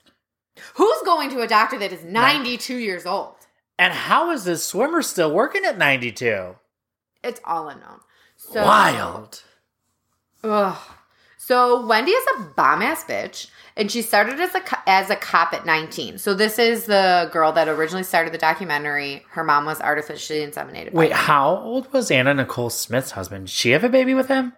Who's 0.76 1.02
going 1.04 1.30
to 1.32 1.42
a 1.42 1.48
doctor 1.48 1.78
that 1.80 1.92
is 1.94 2.04
92 2.04 2.76
years 2.78 3.06
old? 3.06 3.36
and 3.78 3.94
how 3.94 4.30
is 4.32 4.44
this 4.44 4.62
swimmer 4.64 5.02
still 5.02 5.32
working 5.34 5.64
at 5.64 5.78
92? 5.78 6.56
It's 7.24 7.40
all 7.46 7.70
unknown. 7.70 8.02
So, 8.36 8.62
Wild. 8.64 9.42
Ugh. 10.44 10.78
So 11.50 11.84
Wendy 11.84 12.12
is 12.12 12.26
a 12.38 12.44
bomb 12.56 12.84
ass 12.84 13.04
bitch, 13.06 13.48
and 13.76 13.92
she 13.92 14.04
started 14.04 14.40
as 14.40 14.54
a 14.54 14.62
as 14.88 15.10
a 15.10 15.16
cop 15.16 15.52
at 15.52 15.66
19. 15.66 16.20
So 16.20 16.36
this 16.36 16.60
is 16.60 16.86
the 16.86 17.28
girl 17.34 17.52
that 17.54 17.68
originally 17.68 18.04
started 18.04 18.32
the 18.32 18.38
documentary. 18.38 19.26
Her 19.32 19.44
mom 19.44 19.66
was 19.66 19.82
artificially 19.82 20.46
inseminated. 20.46 20.94
Wait, 20.94 21.12
how 21.12 21.58
old 21.58 21.92
was 21.92 22.12
Anna 22.12 22.36
Nicole 22.36 22.70
Smith's 22.70 23.10
husband? 23.10 23.48
Did 23.48 23.52
she 23.52 23.72
have 23.72 23.84
a 23.84 23.90
baby 23.90 24.14
with 24.14 24.28
him? 24.28 24.54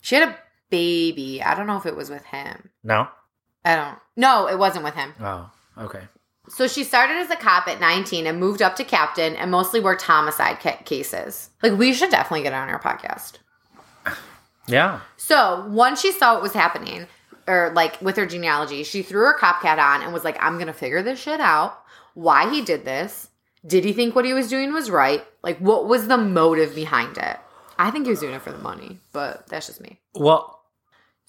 she 0.00 0.14
had 0.14 0.28
a 0.28 0.38
baby. 0.70 1.42
I 1.42 1.56
don't 1.56 1.66
know 1.66 1.78
if 1.78 1.86
it 1.86 1.96
was 1.96 2.10
with 2.10 2.24
him. 2.26 2.70
No. 2.84 3.08
I 3.64 3.74
don't. 3.74 3.98
No, 4.14 4.46
it 4.46 4.56
wasn't 4.56 4.84
with 4.84 4.94
him. 4.94 5.14
Oh, 5.18 5.50
okay. 5.78 6.02
So 6.48 6.68
she 6.68 6.84
started 6.84 7.16
as 7.16 7.30
a 7.32 7.36
cop 7.36 7.66
at 7.66 7.80
19 7.80 8.28
and 8.28 8.38
moved 8.38 8.62
up 8.62 8.76
to 8.76 8.84
captain 8.84 9.34
and 9.34 9.50
mostly 9.50 9.80
worked 9.80 10.02
homicide 10.02 10.60
ca- 10.60 10.80
cases. 10.84 11.50
Like 11.60 11.72
we 11.72 11.92
should 11.92 12.10
definitely 12.10 12.44
get 12.44 12.54
on 12.54 12.68
our 12.68 12.80
podcast. 12.80 13.38
Yeah. 14.68 15.00
So 15.16 15.66
once 15.68 16.00
she 16.00 16.12
saw 16.12 16.34
what 16.34 16.42
was 16.42 16.52
happening, 16.52 17.06
or 17.46 17.72
like 17.74 18.00
with 18.02 18.16
her 18.16 18.26
genealogy, 18.26 18.84
she 18.84 19.02
threw 19.02 19.22
her 19.22 19.34
cop 19.34 19.62
cat 19.62 19.78
on 19.78 20.02
and 20.02 20.12
was 20.12 20.24
like, 20.24 20.36
I'm 20.40 20.58
gonna 20.58 20.72
figure 20.72 21.02
this 21.02 21.20
shit 21.20 21.40
out. 21.40 21.82
Why 22.14 22.50
he 22.50 22.62
did 22.62 22.84
this? 22.84 23.28
Did 23.66 23.84
he 23.84 23.92
think 23.92 24.14
what 24.14 24.24
he 24.24 24.32
was 24.32 24.48
doing 24.48 24.72
was 24.72 24.90
right? 24.90 25.24
Like, 25.42 25.58
what 25.58 25.86
was 25.86 26.06
the 26.06 26.18
motive 26.18 26.74
behind 26.74 27.18
it? 27.18 27.38
I 27.78 27.90
think 27.90 28.06
he 28.06 28.10
was 28.10 28.20
doing 28.20 28.34
it 28.34 28.42
for 28.42 28.52
the 28.52 28.58
money, 28.58 28.98
but 29.12 29.46
that's 29.48 29.66
just 29.66 29.80
me. 29.80 30.00
Well, 30.14 30.57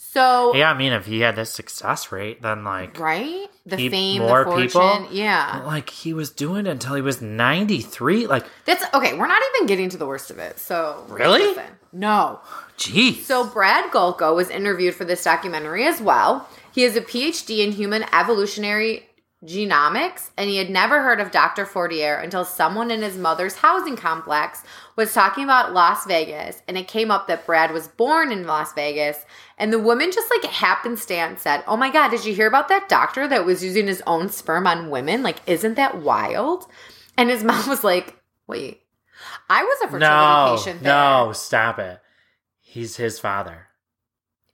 So, 0.01 0.55
yeah, 0.55 0.71
I 0.71 0.77
mean, 0.77 0.93
if 0.93 1.05
he 1.05 1.19
had 1.19 1.35
this 1.35 1.49
success 1.51 2.11
rate, 2.11 2.41
then 2.41 2.63
like, 2.63 2.97
right? 2.99 3.47
The 3.65 3.75
Keep 3.75 3.91
fame, 3.91 4.21
more 4.21 4.39
the 4.39 4.45
fortune. 4.45 4.67
people? 5.03 5.07
Yeah. 5.11 5.61
like 5.65 5.89
he 5.89 6.13
was 6.13 6.31
doing 6.31 6.65
it 6.65 6.69
until 6.69 6.95
he 6.95 7.01
was 7.01 7.21
93. 7.21 8.25
Like, 8.25 8.45
That's 8.65 8.83
okay. 8.93 9.13
We're 9.13 9.27
not 9.27 9.41
even 9.55 9.67
getting 9.67 9.89
to 9.89 9.97
the 9.97 10.07
worst 10.07 10.31
of 10.31 10.39
it. 10.39 10.57
So, 10.57 11.05
Really? 11.09 11.41
listen. 11.41 11.65
No. 11.91 12.39
geez. 12.77 13.25
So 13.25 13.45
Brad 13.45 13.91
Gulko 13.91 14.33
was 14.33 14.49
interviewed 14.49 14.95
for 14.95 15.03
this 15.03 15.23
documentary 15.23 15.85
as 15.85 15.99
well. 16.01 16.47
He 16.71 16.83
has 16.83 16.95
a 16.95 17.01
PhD 17.01 17.59
in 17.65 17.73
human 17.73 18.05
evolutionary 18.13 19.08
genomics, 19.45 20.31
and 20.37 20.49
he 20.49 20.57
had 20.57 20.69
never 20.69 21.01
heard 21.01 21.21
of 21.21 21.31
Dr. 21.31 21.65
Fortier 21.65 22.15
until 22.15 22.43
someone 22.43 22.91
in 22.91 23.01
his 23.01 23.17
mother's 23.17 23.55
housing 23.55 23.95
complex 23.95 24.63
was 24.97 25.13
talking 25.13 25.45
about 25.45 25.73
Las 25.73 26.05
Vegas, 26.05 26.61
and 26.67 26.77
it 26.77 26.89
came 26.89 27.09
up 27.09 27.27
that 27.27 27.45
Brad 27.45 27.71
was 27.71 27.87
born 27.87 28.31
in 28.31 28.45
Las 28.45 28.73
Vegas, 28.73 29.25
and 29.57 29.71
the 29.71 29.79
woman 29.79 30.11
just 30.11 30.29
like 30.29 30.51
happenstance 30.51 31.41
said, 31.41 31.63
"Oh 31.67 31.77
my 31.77 31.89
God, 31.89 32.09
did 32.09 32.25
you 32.25 32.33
hear 32.33 32.47
about 32.47 32.67
that 32.67 32.89
doctor 32.89 33.27
that 33.29 33.45
was 33.45 33.63
using 33.63 33.87
his 33.87 34.03
own 34.05 34.29
sperm 34.29 34.67
on 34.67 34.89
women? 34.89 35.23
Like, 35.23 35.37
isn't 35.47 35.75
that 35.75 35.99
wild?" 35.99 36.67
And 37.17 37.29
his 37.29 37.43
mom 37.45 37.69
was 37.69 37.83
like, 37.83 38.17
"Wait." 38.47 38.81
I 39.49 39.63
was 39.63 39.77
a 39.81 39.87
fertility 39.87 40.05
no, 40.05 40.55
patient 40.55 40.81
there. 40.81 40.93
no, 40.93 41.33
stop 41.33 41.79
it. 41.79 41.99
He's 42.61 42.95
his 42.97 43.19
father. 43.19 43.67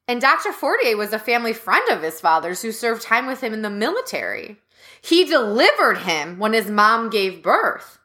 And 0.08 0.22
Dr. 0.22 0.52
Fortier 0.52 0.98
was 0.98 1.14
a 1.14 1.20
family 1.20 1.54
friend 1.54 1.88
of 1.90 2.02
his 2.02 2.22
father's 2.22 2.62
who 2.62 2.72
served 2.72 3.02
time 3.02 3.26
with 3.26 3.42
him 3.42 3.54
in 3.54 3.62
the 3.62 3.70
military. 3.70 4.58
He 5.02 5.26
delivered 5.26 6.00
him 6.00 6.40
when 6.40 6.54
his 6.54 6.70
mom 6.70 7.10
gave 7.10 7.44
birth. 7.44 8.00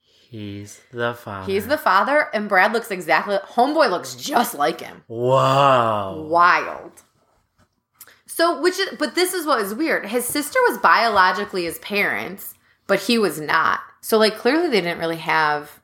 He's 0.00 0.80
the 0.92 1.14
father. 1.14 1.50
He's 1.50 1.68
the 1.68 1.78
father, 1.78 2.28
and 2.34 2.48
Brad 2.48 2.72
looks 2.72 2.90
exactly, 2.90 3.36
homeboy 3.36 3.88
looks 3.90 4.16
just 4.16 4.54
like 4.54 4.80
him. 4.80 5.04
Whoa. 5.06 6.26
Wild. 6.28 6.90
So, 8.26 8.60
which 8.60 8.78
is, 8.80 8.96
but 8.98 9.14
this 9.14 9.32
is 9.32 9.46
what 9.46 9.60
is 9.60 9.74
weird. 9.74 10.06
His 10.06 10.24
sister 10.24 10.58
was 10.66 10.78
biologically 10.78 11.66
his 11.66 11.78
parents, 11.78 12.54
but 12.88 12.98
he 12.98 13.16
was 13.16 13.40
not. 13.40 13.78
So, 14.00 14.18
like, 14.18 14.36
clearly 14.36 14.68
they 14.68 14.80
didn't 14.80 14.98
really 14.98 15.18
have 15.18 15.80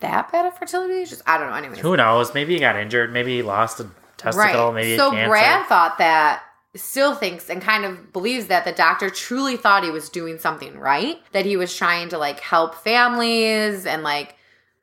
that 0.00 0.30
bad 0.30 0.44
of 0.44 0.58
fertility. 0.58 1.06
Just, 1.06 1.22
I 1.26 1.38
don't 1.38 1.48
know. 1.48 1.56
Anyways. 1.56 1.78
Who 1.78 1.96
knows? 1.96 2.34
Maybe 2.34 2.52
he 2.52 2.60
got 2.60 2.76
injured. 2.76 3.14
Maybe 3.14 3.36
he 3.36 3.42
lost 3.42 3.80
a 3.80 3.88
testicle. 4.18 4.72
Maybe 4.72 4.90
he 4.90 4.96
so. 4.98 5.10
Brad 5.10 5.66
thought 5.68 5.96
that 5.98 6.42
still 6.76 7.14
thinks 7.14 7.48
and 7.48 7.62
kind 7.62 7.84
of 7.84 8.12
believes 8.12 8.46
that 8.46 8.64
the 8.64 8.72
doctor 8.72 9.10
truly 9.10 9.56
thought 9.56 9.84
he 9.84 9.90
was 9.90 10.08
doing 10.08 10.38
something 10.38 10.78
right 10.78 11.18
that 11.32 11.46
he 11.46 11.56
was 11.56 11.74
trying 11.74 12.08
to 12.08 12.18
like 12.18 12.40
help 12.40 12.74
families 12.74 13.86
and 13.86 14.02
like 14.02 14.36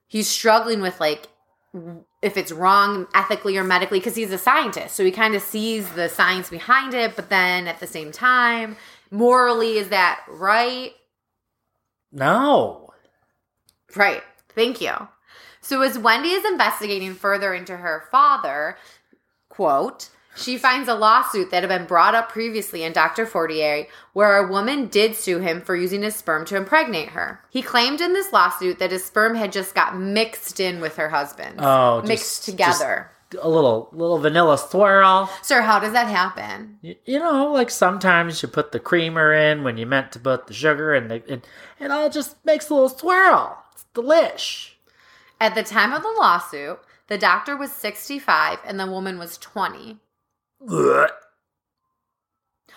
he's 0.08 0.28
struggling 0.28 0.82
with 0.82 1.00
like 1.00 1.28
if 2.22 2.38
it's 2.38 2.52
wrong 2.52 3.08
ethically 3.14 3.58
or 3.58 3.64
medically 3.64 4.00
because 4.00 4.16
he's 4.16 4.32
a 4.32 4.38
scientist 4.38 4.96
so 4.96 5.04
he 5.04 5.12
kind 5.12 5.36
of 5.36 5.42
sees 5.42 5.92
the 5.94 6.08
science 6.08 6.50
behind 6.50 6.94
it 6.94 7.16
but 7.16 7.30
then 7.30 7.68
at 7.68 7.80
the 7.80 7.88
same 7.88 8.12
time 8.12 8.76
morally 9.12 9.78
is 9.78 9.90
that 9.90 10.22
right 10.28 10.94
no. 12.14 12.94
Right. 13.96 14.22
Thank 14.56 14.80
you. 14.80 14.94
So 15.62 15.82
as 15.82 15.98
Wendy 15.98 16.30
is 16.30 16.46
investigating 16.46 17.16
further 17.16 17.54
into 17.54 17.76
her 17.76 18.04
father, 18.12 18.78
quote, 19.50 20.10
she 20.36 20.58
finds 20.58 20.90
a 20.90 20.96
lawsuit 20.96 21.52
that 21.52 21.64
had 21.64 21.70
been 21.70 21.86
brought 21.88 22.16
up 22.16 22.30
previously 22.30 22.84
in 22.84 22.94
Dr. 22.94 23.26
Fortier 23.26 23.88
where 24.14 24.38
a 24.38 24.48
woman 24.48 24.88
did 24.88 25.16
sue 25.16 25.40
him 25.40 25.62
for 25.62 25.76
using 25.76 26.04
his 26.04 26.16
sperm 26.16 26.46
to 26.46 26.56
impregnate 26.56 27.10
her. 27.10 27.42
He 27.50 27.62
claimed 27.62 28.02
in 28.02 28.14
this 28.14 28.32
lawsuit 28.34 28.80
that 28.80 28.92
his 28.92 29.04
sperm 29.04 29.36
had 29.36 29.52
just 29.52 29.76
got 29.76 29.98
mixed 29.98 30.60
in 30.60 30.82
with 30.82 30.96
her 30.98 31.10
husband. 31.10 31.60
Oh, 31.60 32.00
just- 32.02 32.08
mixed 32.08 32.46
together. 32.46 33.10
A 33.42 33.50
little 33.50 33.90
little 33.92 34.20
vanilla 34.20 34.60
swirl. 34.60 35.28
Sir, 35.42 35.62
how 35.62 35.80
does 35.80 35.94
that 35.94 36.08
happen? 36.08 36.78
You, 36.84 36.96
you 37.04 37.18
know, 37.18 37.52
like 37.52 37.72
sometimes 37.72 38.44
you 38.44 38.48
put 38.48 38.72
the 38.72 38.80
creamer 38.80 39.34
in 39.34 39.64
when 39.64 39.76
you 39.78 39.88
meant 39.88 40.12
to 40.12 40.20
put 40.20 40.46
the 40.46 40.54
sugar, 40.54 40.94
and 40.94 41.10
the, 41.10 41.16
it, 41.34 41.48
it 41.80 41.90
all 41.90 42.12
just 42.12 42.36
makes 42.46 42.70
a 42.70 42.76
little 42.76 42.90
swirl. 42.90 43.64
It's 43.72 43.86
delish. 43.96 44.74
At 45.42 45.56
the 45.56 45.64
time 45.64 45.94
of 45.94 46.04
the 46.04 46.14
lawsuit, 46.16 46.80
the 47.08 47.18
doctor 47.18 47.58
was 47.58 47.72
65 47.72 48.60
and 48.66 48.80
the 48.80 48.86
woman 48.88 49.18
was 49.18 49.38
20. 49.38 49.98
Why? 50.68 51.08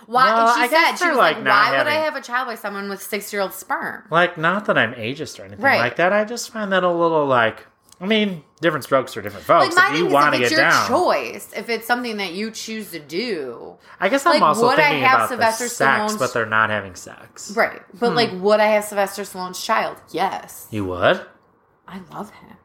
Well, 0.06 0.54
she 0.54 0.62
I 0.62 0.68
said 0.68 0.96
she 0.96 1.08
was 1.08 1.16
like, 1.16 1.36
like, 1.36 1.46
"Why 1.46 1.78
would 1.78 1.86
I 1.86 1.94
have 2.04 2.14
a 2.16 2.20
child 2.20 2.46
by 2.48 2.54
someone 2.54 2.88
with 2.88 3.02
six-year-old 3.02 3.52
sperm?" 3.54 4.04
Like, 4.10 4.36
not 4.38 4.66
that 4.66 4.76
I'm 4.78 4.92
ageist 4.94 5.40
or 5.40 5.44
anything 5.44 5.64
Right. 5.64 5.78
like 5.80 5.96
that. 5.96 6.12
I 6.12 6.24
just 6.24 6.50
find 6.50 6.72
that 6.72 6.84
a 6.84 6.90
little 6.90 7.26
like. 7.26 7.66
I 7.98 8.04
mean, 8.04 8.44
different 8.60 8.84
strokes 8.84 9.14
for 9.14 9.22
different 9.22 9.46
folks. 9.46 9.74
Like 9.74 9.92
if 9.94 9.98
you 9.98 10.06
want 10.06 10.34
to 10.34 10.38
get 10.38 10.50
your 10.50 10.60
down, 10.60 10.86
choice, 10.86 11.50
if 11.56 11.70
it's 11.70 11.86
something 11.86 12.18
that 12.18 12.34
you 12.34 12.50
choose 12.50 12.90
to 12.90 12.98
do, 13.00 13.78
I 13.98 14.10
guess 14.10 14.26
I'm 14.26 14.34
like, 14.34 14.42
also 14.42 14.66
would 14.66 14.78
I 14.78 14.82
thinking 14.90 15.02
have 15.04 15.16
about 15.16 15.28
Sylvester 15.30 15.64
the 15.64 15.70
sex, 15.70 16.12
Stallone's- 16.12 16.16
but 16.18 16.34
they're 16.34 16.44
not 16.44 16.68
having 16.68 16.94
sex. 16.94 17.52
right? 17.56 17.80
But 17.98 18.14
like, 18.14 18.28
Hmm. 18.32 18.42
would 18.42 18.60
I 18.60 18.66
have 18.66 18.84
Sylvester 18.84 19.22
Stallone's 19.22 19.62
child? 19.64 19.96
Yes, 20.10 20.66
You 20.70 20.84
would? 20.84 21.24
I 21.88 22.00
love 22.12 22.30
him. 22.32 22.56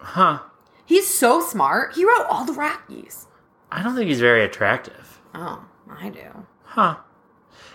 Huh? 0.00 0.40
He's 0.84 1.08
so 1.08 1.40
smart. 1.40 1.94
He 1.94 2.04
wrote 2.04 2.26
all 2.28 2.44
the 2.44 2.52
Rockies. 2.52 3.26
I 3.70 3.82
don't 3.82 3.94
think 3.94 4.08
he's 4.08 4.20
very 4.20 4.44
attractive. 4.44 5.20
Oh, 5.34 5.64
I 5.90 6.08
do. 6.08 6.46
Huh? 6.64 6.96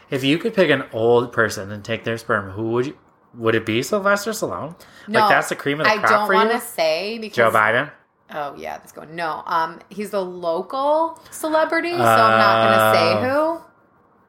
If 0.10 0.24
you 0.24 0.38
could 0.38 0.54
pick 0.54 0.70
an 0.70 0.84
old 0.92 1.32
person 1.32 1.72
and 1.72 1.84
take 1.84 2.04
their 2.04 2.18
sperm, 2.18 2.52
who 2.52 2.72
would 2.72 2.88
you? 2.88 2.98
Would 3.36 3.56
it 3.56 3.66
be 3.66 3.82
Sylvester 3.82 4.32
Stallone? 4.32 4.80
No, 5.08 5.22
like 5.22 5.30
that's 5.30 5.50
the 5.50 5.56
cream 5.56 5.80
of 5.80 5.86
the 5.88 5.92
I 5.92 5.98
crop 5.98 6.10
don't 6.10 6.28
for 6.28 6.34
want 6.36 6.52
to 6.52 6.60
say 6.60 7.18
because 7.18 7.36
Joe 7.36 7.50
Biden. 7.52 7.92
Oh 8.30 8.56
yeah, 8.56 8.78
that's 8.78 8.92
going. 8.92 9.16
No, 9.16 9.44
um, 9.46 9.80
he's 9.90 10.14
a 10.14 10.20
local 10.20 11.20
celebrity, 11.32 11.92
so 11.92 11.98
I'm 11.98 12.38
not 12.38 12.64
gonna 12.64 12.96
say 12.96 13.30
who. 13.30 13.62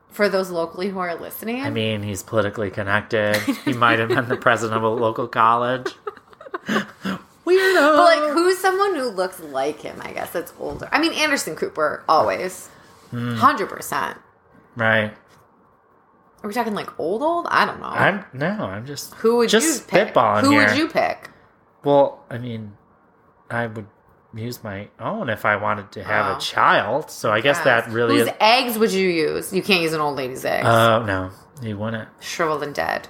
For 0.08 0.28
those 0.28 0.48
locally 0.48 0.88
who 0.88 1.00
are 1.00 1.14
listening, 1.16 1.60
I 1.62 1.70
mean, 1.70 2.02
he's 2.02 2.22
politically 2.22 2.70
connected. 2.70 3.36
he 3.64 3.72
might 3.72 3.98
have 3.98 4.08
been 4.08 4.28
the 4.28 4.36
president 4.36 4.76
of 4.76 4.84
a 4.84 4.88
local 4.88 5.26
college. 5.26 5.92
Weirdo. 7.58 7.96
But 7.96 8.04
like, 8.20 8.32
who's 8.32 8.58
someone 8.58 8.94
who 8.94 9.08
looks 9.10 9.40
like 9.40 9.80
him? 9.80 10.00
I 10.02 10.12
guess 10.12 10.30
that's 10.30 10.52
older. 10.58 10.88
I 10.92 11.00
mean, 11.00 11.12
Anderson 11.12 11.56
Cooper 11.56 12.04
always, 12.08 12.68
Hmm. 13.10 13.34
hundred 13.36 13.68
percent. 13.68 14.18
Right. 14.76 15.12
Are 16.42 16.48
we 16.48 16.52
talking 16.52 16.74
like 16.74 16.98
old, 17.00 17.22
old? 17.22 17.46
I 17.50 17.64
don't 17.64 17.80
know. 17.80 17.86
I'm 17.86 18.24
no. 18.32 18.48
I'm 18.64 18.84
just 18.86 19.14
who 19.14 19.36
would 19.38 19.48
just 19.48 19.80
you 19.80 19.86
pick? 19.86 20.14
spitballing 20.14 20.42
Who 20.42 20.50
here. 20.50 20.66
would 20.68 20.76
you 20.76 20.88
pick? 20.88 21.30
Well, 21.84 22.22
I 22.30 22.38
mean, 22.38 22.76
I 23.50 23.66
would 23.66 23.86
use 24.34 24.62
my 24.64 24.88
own 25.00 25.28
if 25.30 25.44
I 25.44 25.56
wanted 25.56 25.92
to 25.92 26.02
have 26.04 26.26
Oh. 26.34 26.36
a 26.36 26.40
child. 26.40 27.10
So 27.10 27.30
I 27.30 27.40
guess 27.40 27.60
that 27.60 27.88
really 27.90 28.18
Whose 28.18 28.28
is. 28.28 28.34
eggs 28.40 28.78
would 28.78 28.92
you 28.92 29.08
use? 29.08 29.52
You 29.52 29.62
can't 29.62 29.80
use 29.82 29.92
an 29.94 30.00
old 30.00 30.16
lady's 30.16 30.44
eggs. 30.44 30.66
Oh 30.66 31.02
no, 31.04 31.30
you 31.62 31.78
wouldn't. 31.78 32.08
Shriveled 32.20 32.62
and 32.62 32.74
dead. 32.74 33.08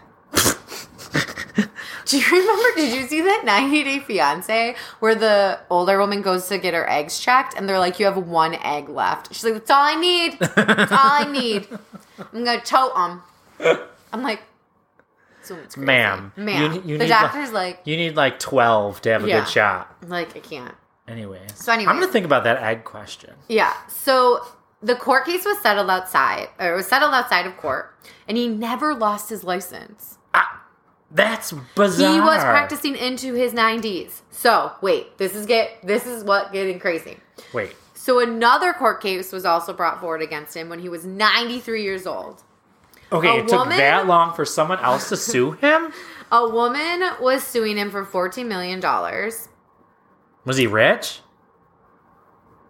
Do 2.06 2.18
you 2.18 2.24
remember? 2.30 2.68
Did 2.76 2.94
you 2.94 3.06
see 3.06 3.20
that 3.22 3.42
90 3.44 3.84
Day 3.84 3.98
Fiance 3.98 4.76
where 5.00 5.14
the 5.14 5.60
older 5.70 5.98
woman 5.98 6.22
goes 6.22 6.48
to 6.48 6.58
get 6.58 6.74
her 6.74 6.88
eggs 6.88 7.18
checked 7.18 7.54
and 7.56 7.68
they're 7.68 7.78
like, 7.78 7.98
"You 7.98 8.06
have 8.06 8.16
one 8.16 8.54
egg 8.54 8.88
left." 8.88 9.34
She's 9.34 9.44
like, 9.44 9.54
"That's 9.54 9.70
all 9.70 9.82
I 9.82 9.94
need. 9.94 10.38
That's 10.38 10.92
all 10.92 10.98
I 11.00 11.24
need. 11.30 11.66
I'm 12.32 12.44
gonna 12.44 12.60
tote 12.60 12.94
them." 12.94 13.22
I'm 14.12 14.22
like, 14.22 14.40
"So. 15.42 15.56
Ma'am, 15.76 16.32
ma'am." 16.36 16.72
you- 16.74 16.82
you 16.84 16.98
the 16.98 17.06
doctor's 17.08 17.52
like, 17.52 17.80
You 17.84 17.96
need 17.96 18.16
like 18.16 18.38
twelve 18.38 19.00
to 19.02 19.10
have 19.10 19.24
a 19.24 19.28
Yeah. 19.28 19.40
good 19.40 19.48
shot. 19.48 19.94
"Like 20.06 20.36
I 20.36 20.40
can't." 20.40 20.74
Anyway, 21.06 21.42
So 21.54 21.72
anyway, 21.72 21.90
I'm 21.90 22.00
gonna 22.00 22.10
think 22.12 22.24
about 22.26 22.44
that 22.44 22.62
egg 22.62 22.84
question. 22.84 23.34
Yeah. 23.48 23.72
So 23.88 24.44
the 24.82 24.94
court 24.96 25.26
case 25.26 25.44
was 25.44 25.58
settled 25.60 25.90
outside, 25.90 26.48
or 26.58 26.72
it 26.72 26.76
was 26.76 26.86
settled 26.86 27.12
outside 27.14 27.46
of 27.46 27.56
court, 27.56 27.94
and 28.28 28.36
he 28.38 28.48
never 28.48 28.94
lost 28.94 29.28
his 29.30 29.44
license. 29.44 30.18
That's 31.14 31.52
bizarre. 31.76 32.12
He 32.12 32.20
was 32.20 32.40
practicing 32.42 32.96
into 32.96 33.34
his 33.34 33.52
90s. 33.54 34.20
So 34.32 34.72
wait, 34.82 35.16
this 35.16 35.34
is 35.34 35.46
get 35.46 35.78
this 35.82 36.06
is 36.06 36.24
what 36.24 36.52
getting 36.52 36.78
crazy. 36.80 37.16
Wait, 37.52 37.74
So 37.94 38.18
another 38.18 38.72
court 38.72 39.00
case 39.00 39.32
was 39.32 39.44
also 39.44 39.72
brought 39.72 40.00
forward 40.00 40.22
against 40.22 40.54
him 40.56 40.68
when 40.68 40.80
he 40.80 40.88
was 40.88 41.04
93 41.06 41.82
years 41.82 42.06
old. 42.06 42.42
okay, 43.12 43.38
A 43.38 43.44
it 43.44 43.48
took 43.48 43.68
that 43.68 44.06
long 44.06 44.34
for 44.34 44.44
someone 44.44 44.80
else 44.80 45.08
to 45.08 45.16
sue 45.16 45.52
him. 45.60 45.92
A 46.32 46.48
woman 46.48 47.02
was 47.20 47.44
suing 47.44 47.76
him 47.76 47.90
for 47.92 48.04
14 48.04 48.48
million 48.48 48.80
dollars. 48.80 49.48
Was 50.44 50.56
he 50.56 50.66
rich? 50.66 51.20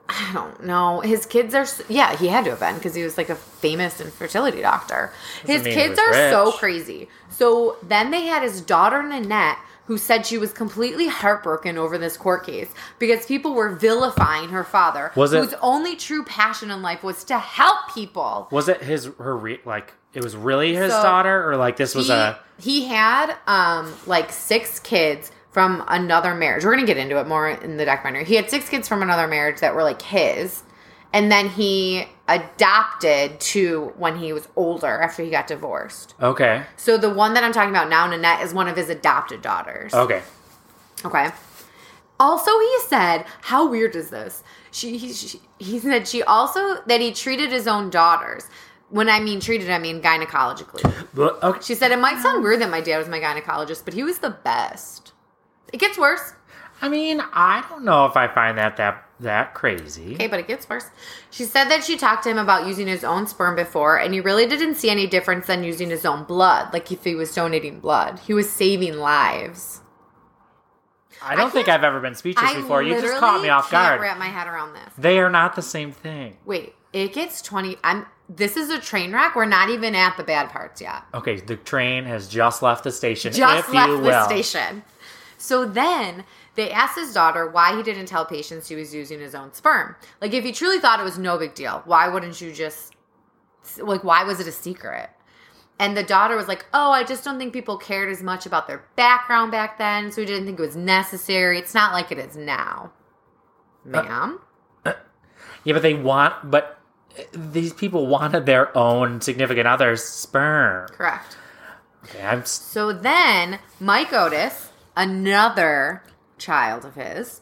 I 0.08 0.30
don't 0.34 0.64
know. 0.64 1.00
His 1.00 1.24
kids 1.26 1.54
are 1.54 1.66
yeah, 1.88 2.16
he 2.16 2.28
had 2.28 2.44
to 2.44 2.50
have 2.50 2.60
been 2.60 2.74
because 2.74 2.94
he 2.94 3.02
was 3.02 3.16
like 3.16 3.30
a 3.30 3.34
famous 3.36 4.00
infertility 4.00 4.60
doctor. 4.60 5.12
Doesn't 5.46 5.64
His 5.64 5.74
kids 5.74 5.98
are 5.98 6.30
so 6.30 6.52
crazy. 6.52 7.08
So 7.30 7.76
then 7.82 8.10
they 8.10 8.26
had 8.26 8.42
his 8.42 8.60
daughter 8.60 9.02
Nanette 9.02 9.58
who 9.86 9.98
said 9.98 10.24
she 10.24 10.38
was 10.38 10.52
completely 10.52 11.08
heartbroken 11.08 11.76
over 11.76 11.98
this 11.98 12.16
court 12.16 12.46
case 12.46 12.70
because 12.98 13.26
people 13.26 13.52
were 13.54 13.68
vilifying 13.74 14.48
her 14.48 14.64
father, 14.64 15.12
Was 15.14 15.32
it- 15.34 15.40
whose 15.44 15.54
only 15.60 15.94
true 15.94 16.24
passion 16.24 16.70
in 16.70 16.80
life 16.80 17.02
was 17.02 17.22
to 17.24 17.38
help 17.38 17.92
people. 17.94 18.48
Was 18.50 18.68
it 18.68 18.82
his 18.82 19.10
her 19.18 19.36
re- 19.36 19.60
like 19.64 19.92
it 20.14 20.22
was 20.24 20.36
really 20.36 20.74
his 20.74 20.92
So, 20.92 21.02
daughter 21.02 21.50
or 21.50 21.56
like 21.56 21.76
this 21.76 21.94
was 21.94 22.06
he, 22.06 22.12
a 22.12 22.38
he 22.58 22.86
had 22.86 23.34
um 23.46 23.92
like 24.06 24.32
six 24.32 24.78
kids 24.80 25.30
from 25.54 25.84
another 25.86 26.34
marriage. 26.34 26.64
We're 26.64 26.74
gonna 26.74 26.84
get 26.84 26.96
into 26.96 27.20
it 27.20 27.28
more 27.28 27.48
in 27.48 27.76
the 27.76 27.84
documentary. 27.84 28.24
He 28.24 28.34
had 28.34 28.50
six 28.50 28.68
kids 28.68 28.88
from 28.88 29.02
another 29.02 29.28
marriage 29.28 29.60
that 29.60 29.72
were 29.72 29.84
like 29.84 30.02
his, 30.02 30.64
and 31.12 31.30
then 31.30 31.48
he 31.48 32.08
adopted 32.26 33.38
two 33.38 33.92
when 33.96 34.16
he 34.16 34.32
was 34.32 34.48
older 34.56 35.00
after 35.00 35.22
he 35.22 35.30
got 35.30 35.46
divorced. 35.46 36.14
okay 36.20 36.64
So 36.76 36.98
the 36.98 37.08
one 37.10 37.34
that 37.34 37.44
I'm 37.44 37.52
talking 37.52 37.70
about 37.70 37.88
now, 37.88 38.04
Nanette, 38.08 38.42
is 38.42 38.52
one 38.52 38.66
of 38.66 38.76
his 38.76 38.90
adopted 38.90 39.42
daughters. 39.42 39.94
okay 39.94 40.22
Okay. 41.04 41.28
Also, 42.18 42.50
he 42.58 42.78
said, 42.88 43.24
how 43.42 43.68
weird 43.68 43.94
is 43.94 44.08
this? 44.10 44.42
She, 44.72 44.96
he, 44.96 45.12
she, 45.12 45.40
he 45.58 45.78
said 45.78 46.08
she 46.08 46.22
also 46.24 46.82
that 46.86 47.00
he 47.00 47.12
treated 47.12 47.52
his 47.52 47.66
own 47.68 47.90
daughters. 47.90 48.44
When 48.88 49.08
I 49.08 49.20
mean 49.20 49.38
treated, 49.40 49.70
I 49.70 49.78
mean 49.78 50.00
gynecologically. 50.02 50.82
But- 51.14 51.42
okay 51.44 51.60
She 51.62 51.74
said 51.76 51.92
it 51.92 51.98
might 52.00 52.20
sound 52.20 52.42
weird 52.42 52.60
that 52.60 52.70
my 52.70 52.80
dad 52.80 52.98
was 52.98 53.08
my 53.08 53.20
gynecologist, 53.20 53.84
but 53.84 53.94
he 53.94 54.02
was 54.02 54.18
the 54.18 54.30
best. 54.30 55.12
It 55.74 55.80
gets 55.80 55.98
worse. 55.98 56.34
I 56.80 56.88
mean 56.88 57.20
I 57.32 57.64
don't 57.68 57.84
know 57.84 58.06
if 58.06 58.16
I 58.16 58.28
find 58.28 58.56
that 58.58 58.76
that 58.76 59.08
that 59.18 59.54
crazy 59.54 60.14
Okay, 60.14 60.28
but 60.28 60.38
it 60.38 60.46
gets 60.46 60.68
worse. 60.68 60.86
She 61.32 61.42
said 61.42 61.64
that 61.64 61.82
she 61.82 61.96
talked 61.96 62.22
to 62.24 62.30
him 62.30 62.38
about 62.38 62.68
using 62.68 62.86
his 62.86 63.02
own 63.02 63.26
sperm 63.26 63.56
before, 63.56 63.96
and 63.98 64.14
he 64.14 64.20
really 64.20 64.46
didn't 64.46 64.76
see 64.76 64.88
any 64.88 65.08
difference 65.08 65.48
than 65.48 65.64
using 65.64 65.90
his 65.90 66.06
own 66.06 66.22
blood, 66.22 66.72
like 66.72 66.92
if 66.92 67.02
he 67.02 67.16
was 67.16 67.34
donating 67.34 67.80
blood. 67.80 68.20
He 68.20 68.32
was 68.34 68.48
saving 68.48 68.98
lives. 68.98 69.80
I 71.20 71.34
don't 71.34 71.48
I 71.48 71.50
think 71.50 71.68
I've 71.68 71.82
ever 71.82 71.98
been 72.00 72.14
speechless 72.14 72.52
I 72.52 72.54
before 72.54 72.82
you 72.82 73.00
just 73.00 73.18
caught 73.18 73.42
me 73.42 73.48
off 73.48 73.68
guard 73.70 74.00
wrap 74.00 74.18
my 74.18 74.26
head 74.26 74.46
around 74.46 74.74
this. 74.74 74.92
they 74.96 75.18
are 75.18 75.30
not 75.30 75.56
the 75.56 75.62
same 75.62 75.90
thing 75.90 76.36
Wait, 76.44 76.74
it 76.92 77.12
gets 77.12 77.42
20. 77.42 77.78
I'm. 77.82 78.06
This 78.28 78.56
is 78.56 78.70
a 78.70 78.80
train 78.80 79.12
wreck. 79.12 79.34
We're 79.34 79.44
not 79.44 79.70
even 79.70 79.94
at 79.94 80.16
the 80.16 80.24
bad 80.24 80.50
parts 80.50 80.80
yet. 80.80 81.02
okay 81.14 81.40
the 81.40 81.56
train 81.56 82.04
has 82.04 82.28
just 82.28 82.62
left 82.62 82.84
the 82.84 82.92
station 82.92 83.32
Just 83.32 83.72
left 83.72 84.02
the 84.02 84.24
station. 84.26 84.84
So 85.38 85.64
then 85.64 86.24
they 86.54 86.70
asked 86.70 86.96
his 86.98 87.12
daughter 87.12 87.48
why 87.48 87.76
he 87.76 87.82
didn't 87.82 88.06
tell 88.06 88.24
patients 88.24 88.68
he 88.68 88.74
was 88.76 88.94
using 88.94 89.20
his 89.20 89.34
own 89.34 89.52
sperm. 89.52 89.96
Like, 90.20 90.32
if 90.32 90.44
he 90.44 90.52
truly 90.52 90.78
thought 90.78 91.00
it 91.00 91.04
was 91.04 91.18
no 91.18 91.38
big 91.38 91.54
deal, 91.54 91.82
why 91.84 92.08
wouldn't 92.08 92.40
you 92.40 92.52
just, 92.52 92.94
like, 93.78 94.04
why 94.04 94.24
was 94.24 94.40
it 94.40 94.46
a 94.46 94.52
secret? 94.52 95.10
And 95.78 95.96
the 95.96 96.04
daughter 96.04 96.36
was 96.36 96.46
like, 96.46 96.64
Oh, 96.72 96.92
I 96.92 97.02
just 97.02 97.24
don't 97.24 97.36
think 97.38 97.52
people 97.52 97.76
cared 97.76 98.08
as 98.08 98.22
much 98.22 98.46
about 98.46 98.68
their 98.68 98.84
background 98.94 99.50
back 99.50 99.76
then, 99.76 100.12
so 100.12 100.22
we 100.22 100.26
didn't 100.26 100.46
think 100.46 100.58
it 100.58 100.62
was 100.62 100.76
necessary. 100.76 101.58
It's 101.58 101.74
not 101.74 101.92
like 101.92 102.12
it 102.12 102.18
is 102.18 102.36
now. 102.36 102.92
Ma'am? 103.84 104.40
yeah 105.64 105.72
but 105.72 105.82
they 105.82 105.94
want 105.94 106.50
but 106.50 106.78
these 107.32 107.72
people 107.72 108.06
wanted 108.06 108.44
their 108.46 108.76
own 108.76 109.20
significant 109.20 109.66
other's 109.66 110.02
sperm 110.04 110.86
Correct. 110.88 111.36
okay 112.04 112.22
I'm 112.24 112.44
So 112.44 112.92
then, 112.92 113.58
Mike 113.80 114.12
Otis, 114.12 114.70
another 114.96 116.02
child 116.38 116.84
of 116.84 116.94
his, 116.94 117.40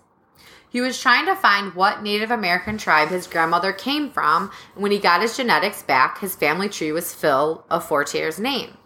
he 0.73 0.80
was 0.80 1.00
trying 1.00 1.26
to 1.26 1.37
find 1.37 1.75
what 1.75 2.02
Native 2.02 2.30
American 2.30 2.78
tribe 2.78 3.09
his 3.09 3.26
grandmother 3.26 3.73
came 3.73 4.11
from. 4.11 4.50
And 4.75 4.82
when 4.82 4.90
he 4.90 4.99
got 4.99 5.21
his 5.21 5.37
genetics 5.37 5.82
back, 5.82 6.18
his 6.18 6.35
family 6.35 6.71
tree 6.71 6.92
was 6.92 7.14
full 7.14 7.66
of 7.68 7.85
Fortier's 7.85 8.38
name. 8.38 8.78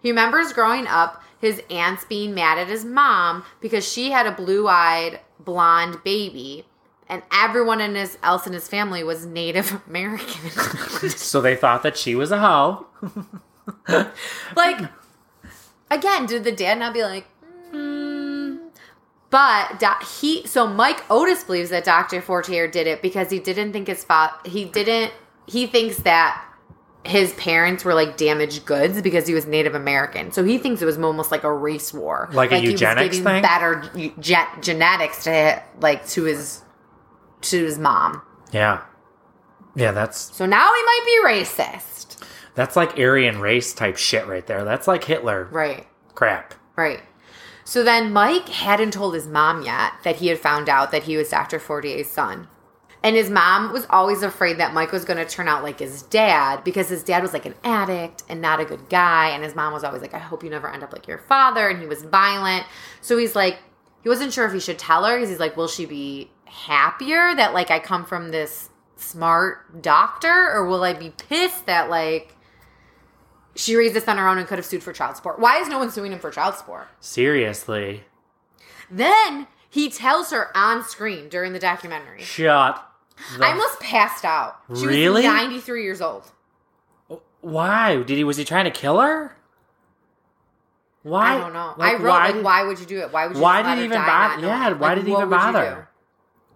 He 0.00 0.10
remembers 0.10 0.54
growing 0.54 0.86
up, 0.86 1.22
his 1.38 1.62
aunts 1.68 2.06
being 2.06 2.32
mad 2.34 2.56
at 2.56 2.68
his 2.68 2.86
mom 2.86 3.44
because 3.60 3.86
she 3.86 4.10
had 4.10 4.26
a 4.26 4.32
blue 4.32 4.66
eyed, 4.66 5.20
blonde 5.38 6.02
baby. 6.02 6.64
And 7.10 7.22
everyone 7.30 7.82
in 7.82 7.94
his, 7.94 8.16
else 8.22 8.46
in 8.46 8.54
his 8.54 8.66
family 8.66 9.04
was 9.04 9.26
Native 9.26 9.82
American. 9.86 10.50
so 11.10 11.42
they 11.42 11.56
thought 11.56 11.82
that 11.82 11.98
she 11.98 12.14
was 12.14 12.32
a 12.32 12.38
hoe 12.38 12.86
like 14.56 14.80
again 15.90 16.26
did 16.26 16.44
the 16.44 16.52
dad 16.52 16.78
not 16.78 16.92
be 16.94 17.02
like 17.02 17.26
"Hmm." 17.70 18.03
But 19.34 19.82
he 20.20 20.46
so 20.46 20.64
mike 20.66 21.02
otis 21.10 21.42
believes 21.42 21.70
that 21.70 21.84
dr 21.84 22.20
fortier 22.22 22.68
did 22.68 22.86
it 22.86 23.02
because 23.02 23.30
he 23.30 23.38
didn't 23.40 23.72
think 23.72 23.88
his 23.88 24.04
father 24.04 24.32
he 24.44 24.64
didn't 24.64 25.12
he 25.48 25.66
thinks 25.66 25.96
that 26.02 26.40
his 27.04 27.32
parents 27.34 27.84
were 27.84 27.94
like 27.94 28.16
damaged 28.16 28.64
goods 28.64 29.02
because 29.02 29.26
he 29.26 29.34
was 29.34 29.44
native 29.46 29.74
american 29.74 30.30
so 30.30 30.44
he 30.44 30.56
thinks 30.56 30.80
it 30.80 30.86
was 30.86 30.96
almost 30.98 31.30
like 31.32 31.42
a 31.44 31.52
race 31.52 31.92
war 31.92 32.28
Like 32.32 32.52
a 32.52 32.58
he 32.58 32.70
eugenics 32.70 33.18
thing? 33.18 33.42
better 33.42 33.82
ge- 34.20 34.62
genetics 34.62 35.24
to 35.24 35.60
like 35.80 36.06
to 36.08 36.22
his 36.24 36.62
to 37.42 37.64
his 37.64 37.78
mom 37.78 38.22
yeah 38.52 38.82
yeah 39.74 39.90
that's 39.90 40.34
so 40.36 40.46
now 40.46 40.64
he 40.72 40.82
might 40.84 41.02
be 41.04 41.28
racist 41.28 42.22
That's 42.54 42.76
like 42.76 42.96
Aryan 42.98 43.40
race 43.40 43.74
type 43.74 43.96
shit 43.96 44.28
right 44.28 44.46
there. 44.46 44.62
That's 44.64 44.86
like 44.86 45.02
Hitler 45.02 45.48
right 45.50 45.88
crap. 46.14 46.54
Right. 46.76 47.00
So 47.64 47.82
then 47.82 48.12
Mike 48.12 48.48
hadn't 48.48 48.92
told 48.92 49.14
his 49.14 49.26
mom 49.26 49.62
yet 49.62 49.94
that 50.04 50.16
he 50.16 50.28
had 50.28 50.38
found 50.38 50.68
out 50.68 50.90
that 50.90 51.04
he 51.04 51.16
was 51.16 51.30
Dr. 51.30 51.58
Fortier's 51.58 52.08
son. 52.08 52.48
And 53.02 53.16
his 53.16 53.28
mom 53.28 53.72
was 53.72 53.86
always 53.90 54.22
afraid 54.22 54.58
that 54.58 54.72
Mike 54.72 54.90
was 54.90 55.04
going 55.04 55.18
to 55.18 55.30
turn 55.30 55.46
out 55.46 55.62
like 55.62 55.78
his 55.78 56.02
dad 56.02 56.64
because 56.64 56.88
his 56.88 57.04
dad 57.04 57.22
was 57.22 57.34
like 57.34 57.44
an 57.44 57.54
addict 57.62 58.22
and 58.30 58.40
not 58.40 58.60
a 58.60 58.64
good 58.64 58.88
guy. 58.88 59.28
And 59.28 59.44
his 59.44 59.54
mom 59.54 59.74
was 59.74 59.84
always 59.84 60.00
like, 60.00 60.14
I 60.14 60.18
hope 60.18 60.42
you 60.42 60.48
never 60.48 60.70
end 60.70 60.82
up 60.82 60.92
like 60.92 61.06
your 61.06 61.18
father. 61.18 61.68
And 61.68 61.80
he 61.80 61.86
was 61.86 62.02
violent. 62.02 62.64
So 63.02 63.18
he's 63.18 63.36
like, 63.36 63.58
he 64.02 64.08
wasn't 64.08 64.32
sure 64.32 64.46
if 64.46 64.54
he 64.54 64.60
should 64.60 64.78
tell 64.78 65.04
her 65.04 65.16
because 65.16 65.28
he's 65.28 65.40
like, 65.40 65.56
will 65.56 65.68
she 65.68 65.84
be 65.84 66.30
happier 66.46 67.34
that 67.34 67.52
like 67.52 67.70
I 67.70 67.78
come 67.78 68.06
from 68.06 68.30
this 68.30 68.70
smart 68.96 69.82
doctor 69.82 70.50
or 70.52 70.66
will 70.66 70.82
I 70.82 70.94
be 70.94 71.10
pissed 71.10 71.66
that 71.66 71.90
like 71.90 72.33
she 73.54 73.76
raised 73.76 73.94
this 73.94 74.06
on 74.08 74.18
her 74.18 74.28
own 74.28 74.38
and 74.38 74.46
could 74.46 74.58
have 74.58 74.64
sued 74.66 74.82
for 74.82 74.92
child 74.92 75.16
support? 75.16 75.38
Why 75.38 75.58
is 75.60 75.68
no 75.68 75.78
one 75.78 75.90
suing 75.90 76.12
him 76.12 76.18
for 76.18 76.30
child 76.30 76.54
support? 76.56 76.88
Seriously. 77.00 78.04
Then 78.90 79.46
he 79.70 79.88
tells 79.90 80.30
her 80.30 80.56
on 80.56 80.84
screen 80.84 81.28
during 81.28 81.52
the 81.52 81.58
documentary. 81.58 82.22
Shut. 82.22 82.84
The 83.38 83.44
I 83.46 83.50
almost 83.52 83.80
passed 83.80 84.24
out. 84.24 84.56
She 84.76 84.86
Really? 84.86 85.22
was 85.22 85.24
93 85.24 85.82
years 85.84 86.00
old. 86.00 86.30
Oh, 87.08 87.22
why 87.40 87.96
did 88.02 88.16
he? 88.16 88.24
Was 88.24 88.36
he 88.36 88.44
trying 88.44 88.64
to 88.64 88.70
kill 88.72 89.00
her? 89.00 89.36
Why? 91.02 91.34
I 91.34 91.38
don't 91.38 91.52
know. 91.52 91.74
Like, 91.76 91.92
I 91.92 92.02
wrote, 92.02 92.08
why 92.10 92.24
like, 92.26 92.34
did- 92.34 92.44
why 92.44 92.62
would 92.64 92.80
you 92.80 92.86
do 92.86 92.98
it? 93.00 93.12
Why 93.12 93.26
would 93.26 93.36
you 93.36 93.42
Why 93.42 93.62
did 93.62 93.78
he 93.78 93.84
even 93.84 93.98
bother- 94.00 94.46
yeah, 94.46 94.72
why 94.72 94.94
did 94.94 95.04
he 95.06 95.12
even 95.12 95.28
bother? 95.28 95.88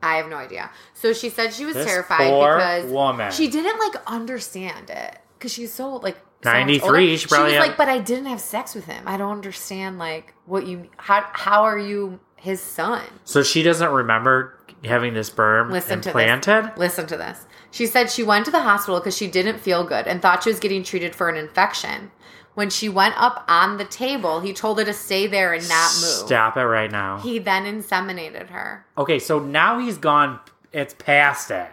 I 0.02 0.16
have 0.16 0.28
no 0.28 0.36
idea. 0.36 0.70
So 0.94 1.12
she 1.12 1.28
said 1.28 1.52
she 1.52 1.64
was 1.64 1.74
This 1.74 1.86
terrified 1.86 2.18
because 2.30 2.84
woman. 2.90 3.30
she 3.32 3.48
didn't 3.48 3.78
like 3.78 3.96
understand 4.06 4.90
it 4.90 5.18
because 5.36 5.52
she's 5.52 5.72
so 5.72 5.96
like 5.96 6.16
93, 6.44 6.88
older. 6.88 7.16
she 7.16 7.26
probably 7.26 7.44
was 7.46 7.54
had- 7.54 7.60
like, 7.68 7.76
but 7.76 7.88
I 7.88 7.98
didn't 7.98 8.26
have 8.26 8.40
sex 8.40 8.74
with 8.74 8.84
him. 8.86 9.02
I 9.06 9.16
don't 9.16 9.32
understand 9.32 9.98
like 9.98 10.34
what 10.46 10.66
you 10.66 10.88
how 10.96 11.24
how 11.32 11.62
are 11.64 11.78
you 11.78 12.20
his 12.36 12.60
son? 12.60 13.02
So 13.24 13.42
she 13.42 13.62
doesn't 13.62 13.90
remember 13.90 14.58
having 14.84 15.14
this 15.14 15.26
sperm 15.26 15.70
Listen 15.70 16.00
to 16.02 16.08
implanted. 16.10 16.64
this. 16.72 16.78
Listen 16.78 17.06
to 17.08 17.16
this. 17.16 17.46
She 17.72 17.86
said 17.86 18.10
she 18.10 18.22
went 18.22 18.44
to 18.44 18.50
the 18.52 18.60
hospital 18.62 19.00
because 19.00 19.16
she 19.16 19.26
didn't 19.26 19.58
feel 19.58 19.84
good 19.84 20.06
and 20.06 20.22
thought 20.22 20.44
she 20.44 20.50
was 20.50 20.60
getting 20.60 20.82
treated 20.84 21.14
for 21.14 21.28
an 21.28 21.36
infection. 21.36 22.12
When 22.54 22.70
she 22.70 22.88
went 22.88 23.14
up 23.20 23.44
on 23.48 23.76
the 23.76 23.84
table, 23.84 24.40
he 24.40 24.52
told 24.52 24.78
her 24.80 24.84
to 24.84 24.92
stay 24.92 25.26
there 25.28 25.52
and 25.52 25.68
not 25.68 25.90
move. 25.96 26.26
Stop 26.26 26.56
it 26.56 26.64
right 26.64 26.90
now. 26.90 27.18
He 27.18 27.38
then 27.38 27.64
inseminated 27.64 28.48
her. 28.50 28.84
okay, 28.96 29.18
so 29.18 29.38
now 29.38 29.78
he's 29.78 29.98
gone. 29.98 30.40
It's 30.72 30.94
past 30.94 31.50
it. 31.50 31.70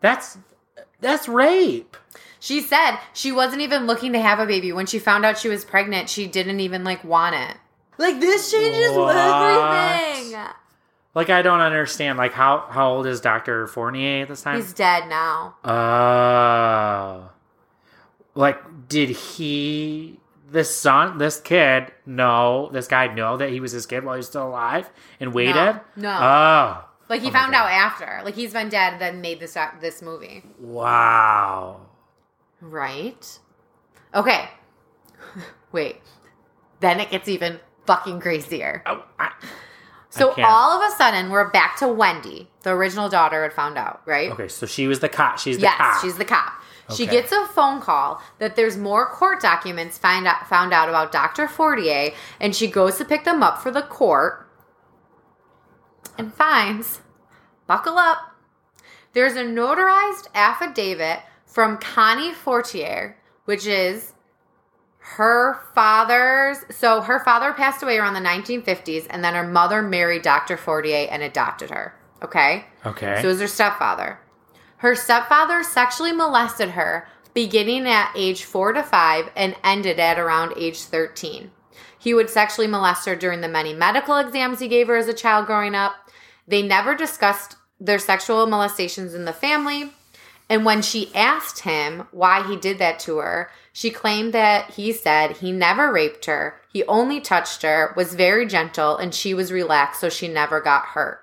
That's 0.00 0.38
that's 1.00 1.28
rape. 1.28 1.96
She 2.40 2.60
said 2.60 2.98
she 3.12 3.32
wasn't 3.32 3.62
even 3.62 3.86
looking 3.86 4.12
to 4.12 4.20
have 4.20 4.38
a 4.38 4.46
baby. 4.46 4.72
When 4.72 4.86
she 4.86 4.98
found 4.98 5.24
out 5.24 5.38
she 5.38 5.48
was 5.48 5.64
pregnant, 5.64 6.08
she 6.08 6.26
didn't 6.26 6.60
even 6.60 6.84
like 6.84 7.02
want 7.04 7.34
it. 7.34 7.56
Like 7.98 8.20
this 8.20 8.50
changes 8.50 8.92
What? 8.92 9.16
everything. 9.16 10.38
Like 11.14 11.30
I 11.30 11.40
don't 11.42 11.60
understand. 11.60 12.18
Like 12.18 12.32
how 12.32 12.66
how 12.70 12.92
old 12.92 13.06
is 13.06 13.20
Doctor 13.20 13.66
Fortier 13.66 14.22
at 14.22 14.28
this 14.28 14.42
time? 14.42 14.56
He's 14.56 14.72
dead 14.72 15.08
now. 15.08 15.56
Oh. 15.64 17.30
Like, 18.34 18.88
did 18.88 19.08
he, 19.08 20.20
this 20.50 20.76
son, 20.76 21.16
this 21.16 21.40
kid, 21.40 21.90
know, 22.04 22.68
this 22.70 22.86
guy 22.86 23.06
know 23.06 23.38
that 23.38 23.48
he 23.48 23.60
was 23.60 23.72
his 23.72 23.86
kid 23.86 24.04
while 24.04 24.14
he 24.14 24.18
was 24.18 24.26
still 24.26 24.46
alive 24.48 24.90
and 25.18 25.32
waited? 25.32 25.80
No. 25.96 26.10
Oh. 26.10 26.84
Like 27.08 27.22
he 27.22 27.28
Oh 27.28 27.32
found 27.32 27.54
out 27.54 27.70
after. 27.70 28.20
Like 28.24 28.34
he's 28.34 28.52
been 28.52 28.68
dead 28.68 29.00
then 29.00 29.22
made 29.22 29.40
this 29.40 29.56
uh, 29.56 29.70
this 29.80 30.02
movie. 30.02 30.42
Wow. 30.58 31.80
Right? 32.60 33.38
Okay. 34.14 34.48
Wait. 35.72 36.00
Then 36.80 37.00
it 37.00 37.10
gets 37.10 37.28
even 37.28 37.60
fucking 37.86 38.20
crazier. 38.20 38.82
Oh, 38.86 39.04
I, 39.18 39.32
So 40.10 40.32
can't. 40.34 40.48
all 40.48 40.80
of 40.82 40.90
a 40.92 40.94
sudden, 40.96 41.30
we're 41.30 41.50
back 41.50 41.78
to 41.78 41.88
Wendy. 41.88 42.48
The 42.62 42.70
original 42.70 43.08
daughter 43.08 43.42
had 43.42 43.52
found 43.52 43.78
out, 43.78 44.02
right? 44.06 44.30
okay, 44.32 44.48
so 44.48 44.66
she 44.66 44.86
was 44.86 45.00
the 45.00 45.08
cop. 45.08 45.38
She's 45.38 45.56
the 45.56 45.62
yes, 45.62 45.76
cop. 45.76 46.02
she's 46.02 46.16
the 46.16 46.24
cop. 46.24 46.52
She 46.94 47.02
Okay. 47.04 47.12
gets 47.20 47.32
a 47.32 47.46
phone 47.48 47.80
call 47.80 48.22
that 48.38 48.54
there's 48.56 48.76
more 48.76 49.06
court 49.08 49.40
documents 49.42 49.98
find 49.98 50.26
out, 50.26 50.46
found 50.48 50.72
out 50.72 50.88
about 50.88 51.10
Dr. 51.12 51.48
Fortier, 51.48 52.12
and 52.40 52.54
she 52.54 52.68
goes 52.68 52.96
to 52.98 53.04
pick 53.04 53.24
them 53.24 53.42
up 53.42 53.58
for 53.60 53.70
the 53.72 53.82
court 53.82 54.48
and 56.18 56.32
finds, 56.32 57.00
buckle 57.66 57.98
up, 57.98 58.18
there's 59.14 59.34
a 59.34 59.42
notarized 59.44 60.28
affidavit 60.34 61.20
from 61.56 61.78
Connie 61.78 62.34
Fortier, 62.34 63.16
which 63.46 63.66
is 63.66 64.12
her 64.98 65.58
father's. 65.74 66.58
So 66.68 67.00
her 67.00 67.24
father 67.24 67.54
passed 67.54 67.82
away 67.82 67.96
around 67.96 68.12
the 68.12 68.20
1950s, 68.20 69.06
and 69.08 69.24
then 69.24 69.32
her 69.32 69.42
mother 69.42 69.80
married 69.80 70.20
Dr. 70.20 70.58
Fortier 70.58 71.08
and 71.10 71.22
adopted 71.22 71.70
her. 71.70 71.94
Okay? 72.22 72.66
Okay. 72.84 73.22
So 73.22 73.28
it 73.28 73.30
was 73.30 73.40
her 73.40 73.46
stepfather. 73.46 74.18
Her 74.76 74.94
stepfather 74.94 75.62
sexually 75.62 76.12
molested 76.12 76.72
her 76.72 77.08
beginning 77.32 77.86
at 77.86 78.12
age 78.14 78.44
four 78.44 78.74
to 78.74 78.82
five 78.82 79.30
and 79.34 79.56
ended 79.64 79.98
at 79.98 80.18
around 80.18 80.52
age 80.58 80.80
13. 80.80 81.50
He 81.98 82.12
would 82.12 82.28
sexually 82.28 82.66
molest 82.66 83.06
her 83.06 83.16
during 83.16 83.40
the 83.40 83.48
many 83.48 83.72
medical 83.72 84.18
exams 84.18 84.60
he 84.60 84.68
gave 84.68 84.88
her 84.88 84.96
as 84.96 85.08
a 85.08 85.14
child 85.14 85.46
growing 85.46 85.74
up. 85.74 85.94
They 86.46 86.60
never 86.60 86.94
discussed 86.94 87.56
their 87.80 87.98
sexual 87.98 88.46
molestations 88.46 89.14
in 89.14 89.24
the 89.24 89.32
family. 89.32 89.94
And 90.48 90.64
when 90.64 90.80
she 90.80 91.12
asked 91.14 91.60
him 91.60 92.06
why 92.12 92.46
he 92.46 92.56
did 92.56 92.78
that 92.78 93.00
to 93.00 93.18
her, 93.18 93.50
she 93.72 93.90
claimed 93.90 94.32
that 94.32 94.70
he 94.70 94.92
said 94.92 95.38
he 95.38 95.50
never 95.50 95.92
raped 95.92 96.26
her. 96.26 96.60
He 96.72 96.84
only 96.84 97.20
touched 97.20 97.62
her, 97.62 97.92
was 97.96 98.14
very 98.14 98.46
gentle, 98.46 98.96
and 98.96 99.14
she 99.14 99.34
was 99.34 99.50
relaxed, 99.50 100.00
so 100.00 100.08
she 100.08 100.28
never 100.28 100.60
got 100.60 100.86
hurt. 100.86 101.20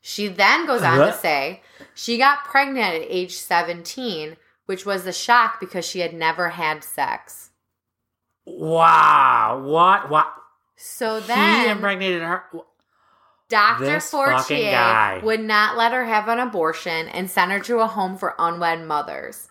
She 0.00 0.28
then 0.28 0.66
goes 0.66 0.82
on 0.82 0.98
to 0.98 1.12
say 1.12 1.62
she 1.94 2.16
got 2.18 2.44
pregnant 2.44 2.94
at 2.94 3.06
age 3.08 3.36
17, 3.36 4.36
which 4.66 4.86
was 4.86 5.06
a 5.06 5.12
shock 5.12 5.60
because 5.60 5.84
she 5.84 6.00
had 6.00 6.14
never 6.14 6.50
had 6.50 6.82
sex. 6.84 7.50
wow. 8.46 9.60
What? 9.62 10.08
What? 10.08 10.32
So 10.76 11.20
he 11.20 11.26
then 11.26 11.70
impregnated 11.70 12.22
her. 12.22 12.44
Dr. 13.50 13.84
This 13.84 14.10
Fortier 14.10 15.20
would 15.22 15.40
not 15.40 15.76
let 15.76 15.92
her 15.92 16.06
have 16.06 16.28
an 16.28 16.38
abortion 16.38 17.08
and 17.08 17.28
sent 17.28 17.52
her 17.52 17.60
to 17.60 17.80
a 17.80 17.86
home 17.86 18.16
for 18.16 18.34
unwed 18.38 18.86
mothers. 18.86 19.48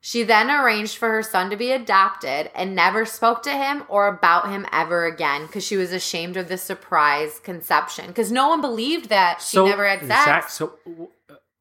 She 0.00 0.22
then 0.22 0.50
arranged 0.50 0.96
for 0.96 1.10
her 1.10 1.22
son 1.22 1.50
to 1.50 1.56
be 1.56 1.72
adopted 1.72 2.50
and 2.54 2.74
never 2.74 3.04
spoke 3.04 3.42
to 3.42 3.50
him 3.50 3.84
or 3.88 4.08
about 4.08 4.48
him 4.48 4.66
ever 4.72 5.04
again 5.04 5.46
because 5.46 5.62
she 5.62 5.76
was 5.76 5.92
ashamed 5.92 6.38
of 6.38 6.48
the 6.48 6.56
surprise 6.56 7.38
conception 7.40 8.06
because 8.06 8.32
no 8.32 8.48
one 8.48 8.62
believed 8.62 9.10
that 9.10 9.42
she 9.42 9.62
never 9.62 9.86
had 9.86 10.06
sex. 10.06 10.54
So, 10.54 10.78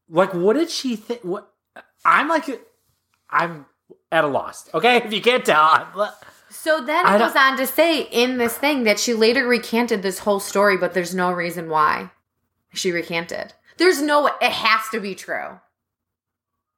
like, 0.10 0.34
what 0.34 0.54
did 0.54 0.70
she 0.70 0.96
think? 0.96 1.22
What? 1.22 1.52
I'm 2.06 2.30
like, 2.30 2.66
I'm 3.30 3.66
at 4.10 4.24
a 4.24 4.28
loss. 4.28 4.74
Okay, 4.74 4.98
if 5.04 5.12
you 5.12 5.22
can't 5.22 5.46
tell, 5.46 5.62
I'm, 5.62 6.10
So 6.50 6.82
then 6.84 7.06
it 7.06 7.20
goes 7.20 7.36
on 7.36 7.58
to 7.58 7.68
say 7.68 8.02
in 8.02 8.38
this 8.38 8.58
thing 8.58 8.84
that 8.84 9.00
she 9.00 9.14
later 9.14 9.48
recanted 9.48 10.02
this 10.02 10.20
whole 10.20 10.40
story, 10.40 10.78
but 10.78 10.94
there's 10.94 11.14
no 11.16 11.32
reason 11.32 11.70
why 11.70 12.12
she 12.74 12.92
recanted. 12.92 13.54
There's 13.78 14.02
no, 14.02 14.28
it 14.28 14.52
has 14.52 14.82
to 14.92 15.00
be 15.00 15.16
true. 15.16 15.60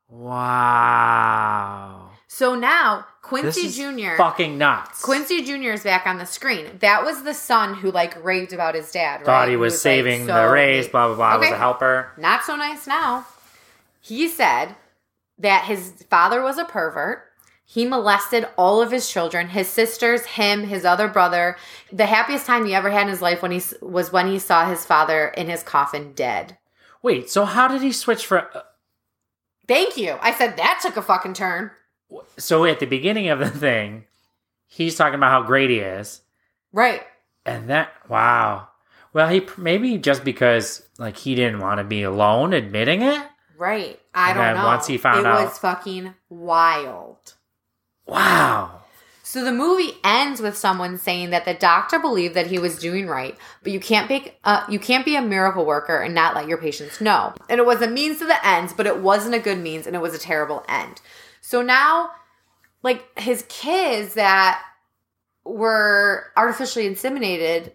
wow. 0.09 2.09
So 2.27 2.55
now 2.55 3.05
Quincy 3.21 3.69
Jr. 3.69 4.15
fucking 4.17 4.57
nuts. 4.57 5.01
Quincy 5.01 5.43
Jr. 5.43 5.71
is 5.71 5.83
back 5.83 6.05
on 6.07 6.17
the 6.17 6.25
screen. 6.25 6.65
That 6.79 7.03
was 7.03 7.23
the 7.23 7.33
son 7.33 7.75
who 7.75 7.91
like 7.91 8.23
raved 8.23 8.53
about 8.53 8.75
his 8.75 8.91
dad. 8.91 9.17
Right? 9.17 9.25
thought 9.25 9.49
he 9.49 9.57
was, 9.57 9.73
like, 9.73 9.79
saving 9.81 10.27
so 10.27 10.33
the 10.33 10.49
race. 10.51 10.87
Blah 10.87 11.07
blah 11.07 11.15
blah. 11.15 11.37
Was 11.37 11.47
Okay. 11.47 11.55
a 11.55 11.57
helper. 11.57 12.11
Not 12.17 12.43
so 12.43 12.55
nice 12.55 12.87
now. 12.87 13.25
He 13.99 14.27
said 14.27 14.75
that 15.39 15.65
his 15.65 16.03
father 16.09 16.41
was 16.41 16.57
a 16.57 16.65
pervert. 16.65 17.23
He 17.71 17.85
molested 17.85 18.49
all 18.57 18.81
of 18.81 18.91
his 18.91 19.09
children, 19.09 19.47
his 19.47 19.69
sisters, 19.69 20.25
him, 20.25 20.65
his 20.65 20.83
other 20.83 21.07
brother. 21.07 21.55
The 21.89 22.05
happiest 22.05 22.45
time 22.45 22.65
he 22.65 22.75
ever 22.75 22.89
had 22.89 23.03
in 23.03 23.07
his 23.07 23.21
life 23.21 23.41
when 23.41 23.51
he 23.51 23.61
was 23.81 24.11
when 24.11 24.27
he 24.27 24.39
saw 24.39 24.65
his 24.65 24.85
father 24.85 25.29
in 25.29 25.47
his 25.47 25.63
coffin 25.63 26.11
dead. 26.11 26.57
Wait. 27.01 27.29
So 27.29 27.45
how 27.45 27.69
did 27.69 27.81
he 27.81 27.93
switch 27.93 28.25
for? 28.25 28.49
uh, 28.53 28.63
Thank 29.69 29.95
you. 29.95 30.17
I 30.19 30.33
said 30.33 30.57
that 30.57 30.79
took 30.81 30.97
a 30.97 31.01
fucking 31.01 31.33
turn. 31.33 31.71
So 32.37 32.65
at 32.65 32.81
the 32.81 32.85
beginning 32.87 33.29
of 33.29 33.39
the 33.39 33.49
thing, 33.49 34.03
he's 34.67 34.97
talking 34.97 35.15
about 35.15 35.31
how 35.31 35.43
great 35.47 35.69
he 35.69 35.77
is, 35.79 36.19
Right. 36.73 37.03
and 37.45 37.69
that 37.69 37.93
wow. 38.09 38.67
Well, 39.13 39.29
he 39.29 39.47
maybe 39.57 39.97
just 39.97 40.25
because 40.25 40.85
like 40.97 41.15
he 41.15 41.35
didn't 41.35 41.59
want 41.59 41.77
to 41.77 41.85
be 41.85 42.03
alone 42.03 42.51
admitting 42.51 43.01
it. 43.01 43.25
Right. 43.57 43.97
I 44.13 44.31
And 44.31 44.37
don't 44.37 44.45
then 44.45 44.55
know. 44.57 44.65
once 44.65 44.87
he 44.87 44.97
found 44.97 45.21
it 45.21 45.25
out- 45.25 45.39
it 45.39 45.45
was 45.45 45.57
fucking 45.57 46.15
wild. 46.29 47.35
Wow. 48.07 48.81
So 49.23 49.45
the 49.45 49.53
movie 49.53 49.93
ends 50.03 50.41
with 50.41 50.57
someone 50.57 50.97
saying 50.97 51.29
that 51.29 51.45
the 51.45 51.53
doctor 51.53 51.99
believed 51.99 52.33
that 52.33 52.47
he 52.47 52.59
was 52.59 52.77
doing 52.77 53.07
right, 53.07 53.37
but 53.63 53.71
you 53.71 53.79
can't 53.79 54.09
be 54.09 54.33
uh, 54.43 54.65
you 54.67 54.77
can't 54.77 55.05
be 55.05 55.15
a 55.15 55.21
miracle 55.21 55.65
worker 55.65 56.01
and 56.01 56.13
not 56.13 56.35
let 56.35 56.49
your 56.49 56.57
patients 56.57 56.99
know. 56.99 57.33
And 57.49 57.57
it 57.57 57.65
was 57.65 57.81
a 57.81 57.89
means 57.89 58.19
to 58.19 58.25
the 58.25 58.45
ends, 58.45 58.73
but 58.73 58.87
it 58.87 58.99
wasn't 58.99 59.35
a 59.35 59.39
good 59.39 59.59
means, 59.59 59.87
and 59.87 59.95
it 59.95 60.01
was 60.01 60.13
a 60.13 60.19
terrible 60.19 60.65
end. 60.67 60.99
So 61.39 61.61
now, 61.61 62.11
like 62.83 63.17
his 63.17 63.45
kids 63.47 64.15
that 64.15 64.61
were 65.45 66.31
artificially 66.35 66.89
inseminated, 66.89 67.71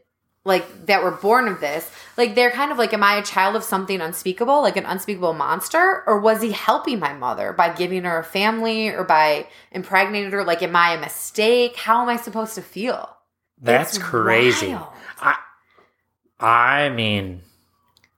like 0.47 0.87
that 0.87 1.03
were 1.03 1.11
born 1.13 1.49
of 1.49 1.61
this, 1.61 1.91
like 2.17 2.35
they're 2.35 2.51
kind 2.53 2.73
of 2.73 2.79
like, 2.79 2.95
am 2.95 3.03
I 3.03 3.17
a 3.17 3.23
child 3.25 3.57
of 3.57 3.65
something 3.65 4.01
unspeakable, 4.01 4.63
like 4.63 4.77
an 4.79 4.87
unspeakable 4.87 5.35
monster, 5.35 6.05
or 6.07 6.21
was 6.21 6.43
he 6.43 6.53
helping 6.53 7.01
my 7.01 7.13
mother 7.13 7.53
by 7.53 7.71
giving 7.75 8.05
her 8.05 8.19
a 8.21 8.25
family 8.25 8.89
or 8.89 9.05
by 9.05 9.49
impregnating 9.73 10.31
her? 10.33 10.45
Like, 10.45 10.63
am 10.63 10.77
I 10.77 10.95
a 10.95 11.01
mistake? 11.01 11.77
How 11.77 12.03
am 12.03 12.09
I 12.09 12.17
supposed 12.17 12.55
to 12.57 12.63
feel? 12.63 13.17
That's 13.61 13.95
It's 13.97 13.99
crazy. 13.99 14.69
wild. 14.73 14.89
I 15.21 15.37
I 16.41 16.89
mean, 16.91 17.43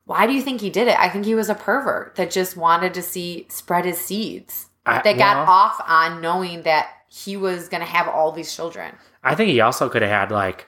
Why 0.04 0.26
do 0.26 0.32
you 0.32 0.42
think 0.42 0.60
he 0.60 0.70
did 0.70 0.88
it? 0.88 0.98
I 0.98 1.08
think 1.08 1.24
he 1.24 1.34
was 1.34 1.48
a 1.50 1.54
pervert 1.54 2.16
that 2.16 2.30
just 2.30 2.56
wanted 2.56 2.94
to 2.94 3.02
see 3.02 3.46
spread 3.50 3.84
his 3.84 3.98
seeds. 4.00 4.68
I, 4.86 5.02
That 5.02 5.18
got 5.18 5.38
well, 5.38 5.46
off 5.46 5.80
on 5.86 6.20
knowing 6.22 6.62
that 6.62 6.88
he 7.08 7.36
was 7.36 7.68
going 7.68 7.80
to 7.82 7.86
have 7.86 8.08
all 8.08 8.32
these 8.32 8.54
children. 8.54 8.94
I 9.22 9.34
think 9.34 9.50
he 9.50 9.60
also 9.60 9.88
could 9.88 10.02
have 10.02 10.10
had 10.10 10.30
like 10.30 10.67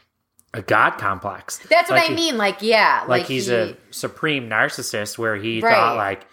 a 0.52 0.62
god 0.62 0.92
complex. 0.98 1.58
That's 1.68 1.90
what 1.90 2.00
I 2.02 2.06
he- 2.06 2.14
mean. 2.14 2.36
Like, 2.36 2.60
yeah, 2.60 3.04
Like, 3.06 3.26
he's 3.26 3.46
he- 3.46 3.54
a 3.54 3.76
supreme 3.90 4.48
narcissist 4.48 5.16
where 5.18 5.36
he 5.36 5.60
Right. 5.60 5.72
thought 5.72 5.96
like 5.96 6.26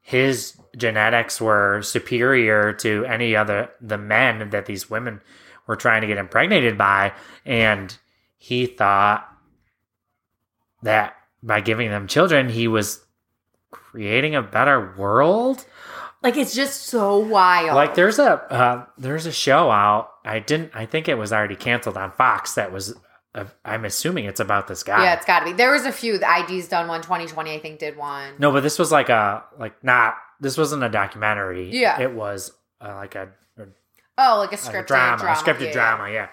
his 0.00 0.54
genetics 0.76 1.40
were 1.40 1.80
superior 1.82 2.72
to 2.74 3.04
any 3.06 3.34
other 3.36 3.70
the 3.80 3.96
men 3.96 4.50
that 4.50 4.66
these 4.66 4.90
women 4.90 5.20
were 5.66 5.76
trying 5.76 6.02
to 6.02 6.06
get 6.06 6.18
impregnated 6.18 6.76
by 6.76 7.12
and 7.46 7.96
he 8.36 8.66
thought 8.66 9.26
that 10.82 11.14
by 11.42 11.60
giving 11.60 11.90
them 11.90 12.06
children 12.06 12.48
he 12.48 12.68
was 12.68 13.04
creating 13.70 14.34
a 14.34 14.42
better 14.42 14.94
world 14.98 15.64
like 16.22 16.36
it's 16.36 16.54
just 16.54 16.82
so 16.84 17.16
wild. 17.18 17.74
like 17.74 17.94
there's 17.94 18.18
a 18.18 18.32
uh, 18.52 18.84
there's 18.98 19.26
a 19.26 19.32
show 19.32 19.70
out 19.70 20.10
i 20.24 20.38
didn't 20.38 20.70
i 20.74 20.84
think 20.84 21.08
it 21.08 21.16
was 21.16 21.32
already 21.32 21.56
canceled 21.56 21.96
on 21.96 22.10
fox 22.12 22.54
that 22.54 22.72
was 22.72 22.94
i'm 23.64 23.84
assuming 23.84 24.24
it's 24.26 24.40
about 24.40 24.68
this 24.68 24.82
guy 24.82 25.02
yeah, 25.04 25.14
it's 25.14 25.26
got 25.26 25.40
to 25.40 25.46
be. 25.46 25.52
There 25.52 25.72
was 25.72 25.84
a 25.84 25.92
few. 25.92 26.18
The 26.18 26.28
ID's 26.30 26.68
done 26.68 26.86
one. 26.88 27.02
2020, 27.02 27.52
I 27.52 27.58
think, 27.58 27.78
did 27.80 27.96
one. 27.96 28.34
no 28.38 28.52
but 28.52 28.62
this 28.62 28.78
was 28.78 28.92
like 28.92 29.08
a 29.08 29.42
like 29.58 29.82
not 29.82 30.14
this 30.40 30.56
wasn't 30.58 30.82
a 30.84 30.88
documentary 30.88 31.70
Yeah. 31.72 32.00
it 32.00 32.12
was 32.12 32.52
uh, 32.80 32.94
like 32.94 33.14
a, 33.14 33.28
a, 33.58 33.64
Oh, 34.18 34.38
like 34.38 34.52
a 34.52 34.64
like 34.66 34.74
a 34.76 34.86
drama, 34.86 35.18
drama. 35.18 35.32
a 35.38 35.42
scripted 35.42 35.60
yeah, 35.60 35.66
yeah. 35.66 35.72
drama 35.72 36.12
yeah 36.12 36.28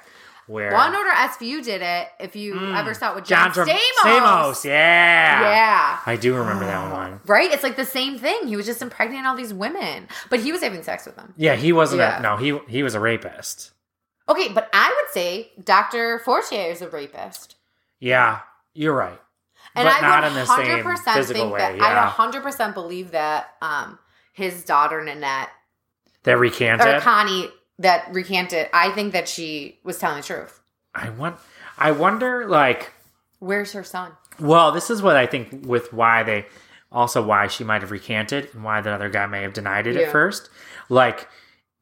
where 0.47 0.71
Law 0.73 0.87
and 0.87 0.95
Order 0.95 1.09
SVU 1.11 1.63
did 1.63 1.81
it. 1.81 2.07
If 2.19 2.35
you 2.35 2.55
Mm. 2.55 2.77
ever 2.77 2.93
saw 2.93 3.11
it 3.11 3.15
with 3.15 3.25
John, 3.25 3.53
John 3.53 3.67
Stamos. 3.67 3.77
Stamos. 4.03 4.65
yeah 4.65 5.41
Yeah. 5.41 5.99
i 6.05 6.15
do 6.17 6.35
remember 6.35 6.65
that 6.65 6.91
one 6.93 7.21
Right? 7.25 7.51
It's 7.53 7.63
like 7.63 7.77
the 7.77 7.85
same 7.85 8.17
thing. 8.19 8.47
He 8.47 8.55
was 8.57 8.65
just 8.65 8.81
impregnating 8.81 9.25
all 9.25 9.35
these 9.35 9.53
women, 9.53 10.07
but 10.29 10.39
he 10.41 10.51
was 10.51 10.61
having 10.61 10.83
sex 10.83 11.05
with 11.05 11.15
them. 11.15 11.33
yeah 11.37 11.55
he 11.55 11.71
wasn't 11.71 11.99
Yeah. 11.99 12.19
a 12.19 12.21
no 12.21 12.37
he 12.37 12.59
he 12.67 12.83
was 12.83 12.95
a 12.95 12.99
rapist 12.99 13.71
Okay, 14.31 14.49
but 14.53 14.69
I 14.73 14.87
would 15.01 15.13
say 15.13 15.51
Dr. 15.63 16.19
Fortier 16.19 16.71
is 16.71 16.81
a 16.81 16.89
rapist. 16.89 17.55
yeah 17.99 18.39
you're 18.73 18.95
right 18.95 19.19
And 19.75 19.85
but 19.85 20.01
I 20.01 20.19
would 20.21 20.27
in 20.27 20.33
the 20.33 20.45
same 20.45 20.83
100% 20.85 21.13
physical 21.13 21.41
think 21.43 21.53
way 21.53 21.59
that 21.59 21.77
yeah 21.77 22.13
I 22.17 22.31
100% 22.31 22.73
believe 22.73 23.11
that 23.11 23.49
um 23.61 23.99
his 24.33 24.63
daughter 24.63 25.03
Nanette 25.03 25.49
that 26.23 26.37
recanted 26.39 26.87
or 26.87 26.99
Connie 27.01 27.49
that 27.79 28.13
recanted, 28.13 28.69
I 28.73 28.91
think 28.91 29.13
that 29.13 29.27
she 29.27 29.79
was 29.83 29.97
telling 29.97 30.17
the 30.17 30.23
truth. 30.23 30.61
i 30.93 31.09
want 31.09 31.37
i 31.77 31.91
wonder 31.91 32.47
like 32.47 32.91
Where's 33.39 33.73
her 33.73 33.83
son? 33.83 34.11
Well, 34.39 34.71
this 34.71 34.91
is 34.91 35.01
what 35.01 35.15
I 35.15 35.25
think 35.25 35.65
with 35.65 35.91
why 35.91 36.21
they 36.21 36.45
also 36.91 37.23
why 37.25 37.47
she 37.47 37.63
might 37.63 37.81
have 37.81 37.89
recanted 37.89 38.49
and 38.53 38.63
why 38.63 38.81
the 38.81 38.91
other 38.91 39.09
guy 39.09 39.25
may 39.25 39.41
have 39.41 39.53
denied 39.53 39.87
it 39.87 39.95
Yeah. 39.95 40.03
at 40.03 40.11
first. 40.11 40.49
Like 40.89 41.27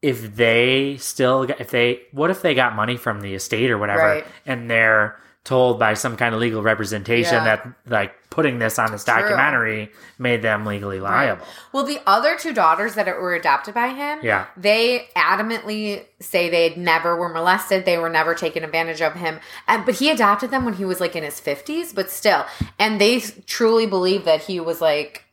if 0.02 0.36
they 0.36 0.98
still 0.98 1.46
got- 1.46 1.60
if 1.60 1.72
they 1.72 2.02
what 2.12 2.30
if 2.30 2.42
they 2.42 2.54
got 2.54 2.76
money 2.76 2.96
from 2.98 3.22
the 3.22 3.34
estate 3.34 3.70
or 3.70 3.78
whatever 3.78 4.02
Right. 4.02 4.26
and 4.46 4.70
they're 4.70 5.18
told 5.46 5.80
by 5.80 5.94
some 5.94 6.16
kind 6.16 6.36
of 6.36 6.40
legal 6.42 6.62
representation 6.62 7.34
Yeah. 7.34 7.44
that 7.44 7.68
like 7.88 8.14
putting 8.30 8.60
this 8.60 8.78
on 8.78 8.92
this 8.92 9.04
documentary 9.04 9.92
made 10.20 10.42
them 10.42 10.66
legally 10.66 11.00
liable. 11.00 11.44
Well, 11.72 11.84
the 11.86 12.00
other 12.06 12.38
two 12.38 12.54
daughters 12.54 12.94
that 12.96 13.08
were 13.08 13.34
adopted 13.34 13.74
by 13.74 13.88
him, 13.90 14.20
Yeah. 14.22 14.46
they 14.56 15.08
adamantly 15.16 16.06
say 16.20 16.50
they 16.50 16.76
never 16.76 17.16
were 17.16 17.30
molested. 17.30 17.86
They 17.86 17.98
were 17.98 18.10
never 18.10 18.36
taken 18.36 18.64
advantage 18.64 19.02
of 19.02 19.14
him. 19.14 19.40
And, 19.68 19.86
but 19.86 19.96
he 19.96 20.12
adopted 20.12 20.52
them 20.52 20.66
when 20.66 20.76
he 20.76 20.86
was 20.86 21.00
like 21.02 21.16
in 21.16 21.24
his 21.24 21.40
50s, 21.42 21.94
but 21.94 22.12
still. 22.12 22.46
And 22.78 23.02
they 23.02 23.20
truly 23.48 23.86
believe 23.88 24.26
that 24.26 24.42
he 24.44 24.60
was 24.60 24.82
like 24.82 25.24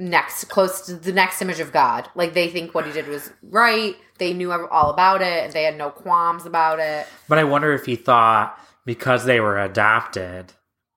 next, 0.00 0.44
close 0.44 0.80
to 0.82 0.94
the 0.94 1.12
next 1.12 1.40
image 1.42 1.60
of 1.60 1.72
God. 1.72 2.08
Like 2.14 2.34
they 2.34 2.48
think 2.48 2.74
what 2.74 2.86
he 2.86 2.92
did 2.92 3.06
was 3.06 3.30
right. 3.42 3.96
They 4.18 4.32
knew 4.32 4.50
all 4.52 4.90
about 4.90 5.22
it. 5.22 5.52
They 5.52 5.62
had 5.62 5.76
no 5.76 5.90
qualms 5.90 6.46
about 6.46 6.80
it. 6.80 7.06
But 7.28 7.38
I 7.38 7.44
wonder 7.44 7.72
if 7.72 7.86
he 7.86 7.96
thought 7.96 8.58
because 8.84 9.24
they 9.24 9.40
were 9.40 9.60
adopted, 9.60 10.52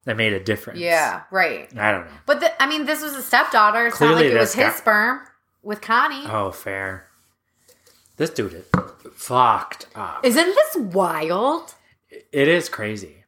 that 0.05 0.17
made 0.17 0.33
a 0.33 0.39
difference. 0.39 0.79
Yeah, 0.79 1.21
right. 1.31 1.69
I 1.77 1.91
don't 1.91 2.05
know. 2.05 2.11
But 2.25 2.39
the, 2.39 2.61
I 2.61 2.67
mean, 2.67 2.85
this 2.85 3.01
was 3.01 3.13
a 3.15 3.21
stepdaughter. 3.21 3.87
It's 3.87 3.97
Clearly 3.97 4.15
not 4.15 4.19
like 4.23 4.31
it 4.33 4.39
was 4.39 4.53
his 4.53 4.65
guy- 4.65 4.71
sperm 4.71 5.19
with 5.61 5.81
Connie. 5.81 6.25
Oh, 6.25 6.51
fair. 6.51 7.07
This 8.17 8.29
dude 8.29 8.53
is 8.53 8.65
fucked 9.15 9.87
up. 9.95 10.25
Isn't 10.25 10.45
this 10.55 10.75
wild? 10.93 11.73
It 12.31 12.47
is 12.47 12.69
crazy. 12.69 13.23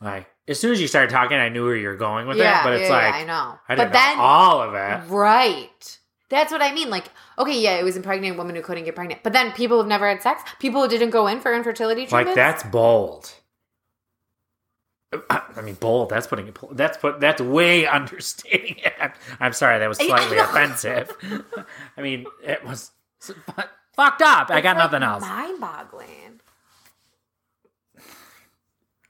Like 0.00 0.28
as 0.46 0.60
soon 0.60 0.72
as 0.72 0.80
you 0.80 0.88
started 0.88 1.10
talking, 1.10 1.36
I 1.36 1.48
knew 1.48 1.64
where 1.64 1.76
you 1.76 1.88
were 1.88 1.96
going 1.96 2.26
with 2.26 2.36
yeah, 2.36 2.60
it. 2.60 2.64
But 2.64 2.72
it's 2.74 2.88
yeah, 2.88 2.94
like 2.94 3.14
yeah, 3.14 3.20
I 3.20 3.24
know. 3.24 3.58
I 3.68 3.74
didn't 3.74 3.92
but 3.92 3.98
know 3.98 4.04
then, 4.04 4.18
all 4.18 4.62
of 4.62 4.74
it. 4.74 5.10
right? 5.10 5.98
That's 6.28 6.52
what 6.52 6.62
I 6.62 6.72
mean. 6.72 6.90
Like, 6.90 7.06
okay, 7.38 7.60
yeah, 7.60 7.76
it 7.78 7.84
was 7.84 7.96
impregnated 7.96 8.36
woman 8.36 8.56
who 8.56 8.62
couldn't 8.62 8.84
get 8.84 8.94
pregnant, 8.94 9.22
but 9.22 9.32
then 9.32 9.52
people 9.52 9.78
who've 9.78 9.86
never 9.86 10.08
had 10.08 10.22
sex, 10.22 10.42
people 10.58 10.82
who 10.82 10.88
didn't 10.88 11.10
go 11.10 11.26
in 11.26 11.40
for 11.40 11.54
infertility 11.54 12.06
treatments. 12.06 12.28
Like 12.28 12.34
that's 12.34 12.62
bold. 12.64 13.32
I 15.30 15.60
mean, 15.62 15.74
bold. 15.74 16.10
That's 16.10 16.26
putting 16.26 16.48
it. 16.48 16.58
That's 16.72 16.98
put. 16.98 17.20
That's 17.20 17.40
way 17.40 17.86
understating 17.86 18.76
it. 18.78 18.92
I'm, 19.00 19.12
I'm 19.40 19.52
sorry. 19.52 19.78
That 19.78 19.88
was 19.88 20.00
I- 20.00 20.04
I 20.04 20.06
slightly 20.06 20.38
offensive. 20.38 21.12
I 21.96 22.02
mean, 22.02 22.26
it 22.42 22.64
was 22.64 22.90
fucked 23.20 24.22
up. 24.22 24.50
I 24.50 24.60
got 24.60 24.76
nothing 24.76 25.02
else. 25.02 25.22
Mind-boggling. 25.22 26.40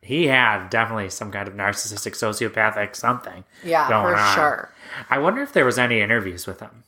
He 0.04 0.26
had 0.26 0.68
definitely 0.68 1.08
some 1.08 1.32
kind 1.32 1.48
of 1.48 1.54
narcissistic, 1.54 2.12
sociopathic 2.12 2.94
something. 2.94 3.44
Yeah, 3.62 3.88
for 3.88 4.14
on. 4.14 4.34
sure. 4.34 4.70
I 5.08 5.18
wonder 5.18 5.42
if 5.42 5.52
there 5.54 5.64
was 5.64 5.78
any 5.78 6.00
interviews 6.00 6.46
with 6.46 6.60
him. 6.60 6.84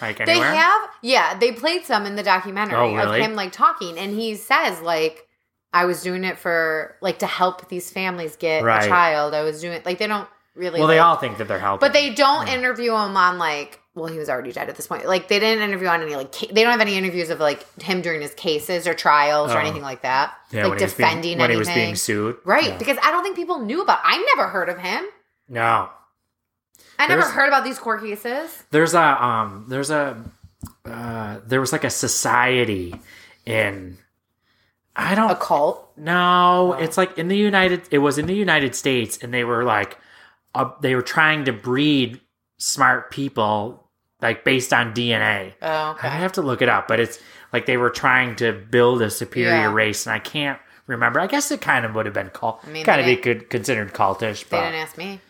Like 0.00 0.16
They 0.18 0.24
anywhere. 0.32 0.52
have, 0.54 0.88
yeah, 1.02 1.38
they 1.38 1.52
played 1.52 1.84
some 1.84 2.06
in 2.06 2.16
the 2.16 2.22
documentary 2.22 2.76
Oh, 2.78 2.94
really? 2.94 3.20
of 3.20 3.24
him 3.26 3.34
like 3.36 3.52
talking, 3.52 3.98
and 3.98 4.12
he 4.18 4.34
says 4.36 4.80
like, 4.80 5.26
"I 5.72 5.84
was 5.84 6.02
doing 6.02 6.24
it 6.24 6.38
for 6.38 6.96
like 7.00 7.18
to 7.20 7.26
help 7.26 7.68
these 7.68 7.90
families 7.90 8.36
get 8.36 8.62
Right. 8.64 8.84
a 8.84 8.88
child. 8.88 9.34
I 9.34 9.42
was 9.42 9.60
doing 9.60 9.80
like 9.84 9.98
they 9.98 10.06
don't 10.06 10.28
really. 10.54 10.80
well, 10.80 10.88
they 10.88 10.98
all 10.98 11.16
think 11.16 11.36
that 11.38 11.48
they're 11.48 11.58
helping. 11.58 11.86
But 11.86 11.92
they 11.92 12.10
don't 12.14 12.46
Yeah. 12.46 12.54
interview 12.54 12.92
him 12.92 13.16
on 13.16 13.38
like 13.38 13.80
well, 13.96 14.06
he 14.06 14.18
was 14.18 14.28
already 14.28 14.52
dead 14.52 14.68
at 14.68 14.76
this 14.76 14.86
point. 14.86 15.06
Like 15.06 15.26
they 15.28 15.40
didn't 15.40 15.64
interview 15.64 15.88
on 15.88 16.02
any 16.02 16.14
like 16.14 16.30
ca- 16.32 16.52
they 16.52 16.62
don't 16.62 16.70
have 16.70 16.80
any 16.80 16.96
interviews 16.96 17.30
of 17.30 17.40
like 17.40 17.66
him 17.82 18.02
during 18.02 18.20
his 18.20 18.34
cases 18.34 18.86
or 18.86 18.94
trials 18.94 19.50
or 19.50 19.56
Oh. 19.56 19.60
anything 19.60 19.82
like 19.82 20.02
that. 20.02 20.34
Yeah, 20.52 20.62
like 20.62 20.70
when 20.70 20.78
he 20.78 20.84
was 20.84 20.94
being- 20.94 21.08
defending 21.08 21.38
when 21.38 21.50
he 21.50 21.56
anything. 21.56 21.58
was 21.72 21.74
being 21.74 21.96
sued. 21.96 22.36
right? 22.44 22.64
Yeah. 22.68 22.76
Because 22.78 22.98
I 23.02 23.10
don't 23.10 23.24
think 23.24 23.34
people 23.34 23.58
knew 23.58 23.82
about. 23.82 23.98
I 24.04 24.18
never 24.36 24.48
heard 24.48 24.68
of 24.68 24.78
him. 24.78 25.04
No, 25.48 25.88
I 26.98 27.06
never 27.08 27.22
There's- 27.22 27.34
heard 27.34 27.48
about 27.48 27.64
these 27.64 27.78
court 27.78 28.02
cases. 28.02 28.62
there's 28.70 28.94
a 28.94 29.24
um, 29.24 29.64
there's 29.68 29.90
a 29.90 30.22
uh, 30.84 31.38
there 31.46 31.60
was 31.60 31.72
like 31.72 31.84
a 31.84 31.90
society 31.90 32.94
in. 33.44 33.98
I 34.98 35.14
don't 35.14 35.30
A 35.30 35.36
cult. 35.36 35.92
No, 35.98 36.72
Oh. 36.74 36.78
it's 36.78 36.96
like 36.96 37.18
in 37.18 37.28
the 37.28 37.36
United. 37.36 37.82
It 37.90 37.98
was 37.98 38.16
in 38.18 38.26
the 38.26 38.34
United 38.34 38.74
States, 38.74 39.18
and 39.22 39.32
they 39.32 39.44
were 39.44 39.62
like, 39.64 39.98
uh, 40.54 40.70
they 40.80 40.94
were 40.94 41.02
trying 41.02 41.44
to 41.44 41.52
breed 41.52 42.20
smart 42.58 43.10
people, 43.10 43.85
like 44.26 44.44
based 44.44 44.72
on 44.72 44.92
DNA. 44.92 45.52
Oh, 45.62 45.96
I 46.02 46.08
have 46.08 46.32
to 46.32 46.42
look 46.42 46.62
it 46.62 46.68
up, 46.68 46.88
but 46.88 46.98
it's 47.00 47.18
like 47.52 47.66
they 47.66 47.76
were 47.76 47.90
trying 47.90 48.34
to 48.36 48.52
build 48.52 49.00
a 49.02 49.08
superior 49.10 49.50
Yeah. 49.68 49.72
race, 49.72 50.04
and 50.06 50.12
I 50.14 50.18
can't 50.18 50.58
remember. 50.88 51.20
I 51.20 51.26
guess 51.28 51.50
it 51.52 51.60
kind 51.60 51.84
of 51.86 51.94
would 51.94 52.06
have 52.06 52.14
been 52.14 52.30
cult, 52.30 52.60
I 52.66 52.70
mean, 52.70 52.84
kind 52.84 53.00
of 53.00 53.06
be 53.06 53.16
could, 53.16 53.48
considered 53.50 53.92
cultish, 53.94 54.42
They 54.44 54.56
but 54.56 54.62
didn't 54.64 54.80
ask 54.82 54.98
me. 54.98 55.20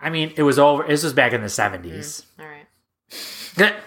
I 0.00 0.10
mean, 0.10 0.32
it 0.36 0.42
was 0.44 0.58
over. 0.60 0.84
This 0.86 1.02
was 1.02 1.12
back 1.12 1.32
in 1.32 1.40
the 1.42 1.48
seventies. 1.48 2.22
Mm, 2.38 2.44
all 2.44 2.50
right. 2.50 3.74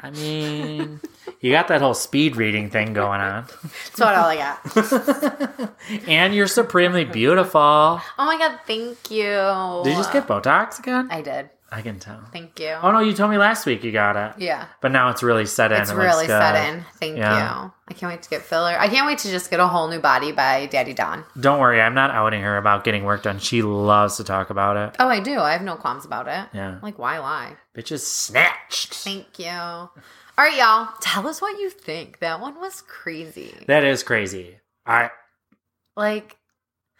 I 0.00 0.10
mean, 0.12 1.00
you 1.40 1.50
got 1.50 1.66
that 1.68 1.80
whole 1.80 1.92
speed 1.94 2.36
reading 2.36 2.70
thing 2.70 2.92
going 2.94 3.20
on, 3.20 3.46
That's 3.62 3.98
what 4.00 4.14
all 4.14 4.26
I 4.26 4.36
got. 4.36 5.72
and 6.08 6.32
you're 6.34 6.46
supremely 6.46 7.04
beautiful. 7.04 7.60
Oh 7.60 8.00
my 8.18 8.38
god, 8.38 8.60
thank 8.66 9.10
you. 9.10 9.24
Did 9.82 9.90
you 9.90 9.96
just 9.96 10.12
get 10.12 10.28
Botox 10.28 10.78
again? 10.78 11.08
I 11.10 11.20
did. 11.20 11.50
I 11.70 11.82
can 11.82 11.98
tell. 11.98 12.20
Thank 12.32 12.58
you. 12.60 12.76
Oh 12.82 12.90
no, 12.92 13.00
you 13.00 13.12
told 13.12 13.30
me 13.30 13.36
last 13.36 13.66
week 13.66 13.84
you 13.84 13.92
got 13.92 14.16
it, 14.16 14.42
Yeah. 14.42 14.66
but 14.80 14.90
now 14.90 15.10
it's 15.10 15.22
really 15.22 15.44
set 15.44 15.70
in. 15.70 15.82
It's 15.82 15.90
It 15.90 15.96
really 15.96 16.26
set 16.26 16.56
in. 16.68 16.82
Thank 16.98 17.18
Yeah. 17.18 17.64
you. 17.64 17.72
I 17.88 17.94
can't 17.94 18.10
wait 18.10 18.22
to 18.22 18.30
get 18.30 18.40
filler. 18.42 18.74
I 18.78 18.88
can't 18.88 19.06
wait 19.06 19.18
to 19.18 19.28
just 19.30 19.50
get 19.50 19.60
a 19.60 19.66
whole 19.66 19.86
new 19.88 20.00
body 20.00 20.32
by 20.32 20.64
Daddy 20.66 20.94
Don. 20.94 21.24
Don't 21.38 21.60
worry, 21.60 21.80
I'm 21.82 21.92
not 21.92 22.10
outing 22.10 22.40
her 22.40 22.56
about 22.56 22.84
getting 22.84 23.04
work 23.04 23.22
done. 23.22 23.38
She 23.38 23.60
loves 23.60 24.16
to 24.16 24.24
talk 24.24 24.48
about 24.48 24.76
it. 24.78 24.96
Oh, 24.98 25.08
I 25.08 25.20
do. 25.20 25.38
I 25.40 25.52
have 25.52 25.60
no 25.62 25.76
qualms 25.76 26.06
about 26.06 26.26
it. 26.26 26.48
Yeah, 26.54 26.78
Like, 26.82 26.98
why 26.98 27.18
lie? 27.18 27.56
bitches 27.76 28.00
snatched. 28.00 28.94
Thank 28.94 29.38
you. 29.38 29.50
All 29.50 29.90
right, 30.38 30.56
y'all. 30.56 30.88
Tell 31.02 31.26
us 31.28 31.42
what 31.42 31.58
you 31.60 31.68
think. 31.68 32.20
That 32.20 32.40
one 32.40 32.58
was 32.60 32.80
crazy. 32.82 33.54
That 33.66 33.84
is 33.84 34.02
crazy. 34.02 34.58
I 34.86 35.10
Like, 35.96 36.36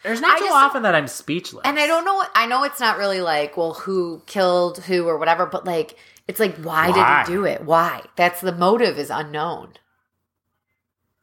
there's 0.03 0.21
not 0.21 0.37
I 0.37 0.39
too 0.39 0.45
just- 0.47 0.55
often 0.57 0.83
that 0.83 0.95
I'm 0.95 1.09
speechless. 1.09 1.63
and 1.65 1.79
I 1.79 1.87
don't 1.87 2.05
know. 2.05 2.25
I 2.35 2.47
know 2.47 2.65
it's 2.65 2.81
not 2.81 2.99
really 2.99 3.21
like, 3.21 3.57
well, 3.57 3.75
who 3.75 4.23
killed 4.27 4.79
who 4.85 5.07
or 5.09 5.19
whatever, 5.19 5.47
but 5.47 5.65
like, 5.65 5.97
it's 6.27 6.39
like, 6.41 6.57
why, 6.57 6.91
Why? 6.91 7.23
did 7.25 7.31
he 7.31 7.37
do 7.37 7.45
it? 7.45 7.65
Why? 7.65 8.03
That's 8.17 8.41
the 8.41 8.53
motive 8.53 8.99
is 8.99 9.11
unknown. 9.11 9.75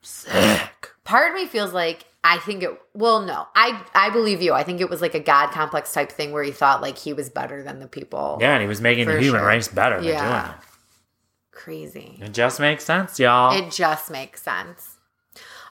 Sick. 0.02 0.90
Part 1.04 1.30
of 1.30 1.36
me 1.36 1.46
feels 1.46 1.72
like 1.72 2.04
I 2.22 2.38
think 2.38 2.62
it. 2.62 2.70
Well, 2.94 3.22
no, 3.22 3.46
I 3.54 3.80
I 3.94 4.10
believe 4.10 4.42
you. 4.42 4.52
I 4.52 4.62
think 4.64 4.80
it 4.80 4.90
was 4.90 5.00
like 5.00 5.14
a 5.14 5.20
god 5.20 5.50
complex 5.52 5.92
type 5.92 6.10
thing 6.10 6.32
where 6.32 6.42
he 6.42 6.50
thought 6.50 6.82
like 6.82 6.98
he 6.98 7.12
was 7.12 7.28
better 7.30 7.62
than 7.62 7.78
the 7.78 7.86
people. 7.86 8.38
Yeah, 8.40 8.52
and 8.54 8.62
he 8.62 8.68
was 8.68 8.80
making 8.80 9.06
the 9.06 9.20
human 9.20 9.40
sure. 9.40 9.48
race 9.48 9.68
better 9.68 9.96
than 9.96 10.04
Yeah. 10.06 10.42
doing 10.44 10.54
Crazy. 11.52 12.18
it. 12.20 12.26
It 12.26 12.34
just 12.34 12.58
makes 12.60 12.84
sense, 12.84 13.18
y'all. 13.20 13.56
It 13.56 13.70
just 13.70 14.10
makes 14.10 14.42
sense. 14.42 14.95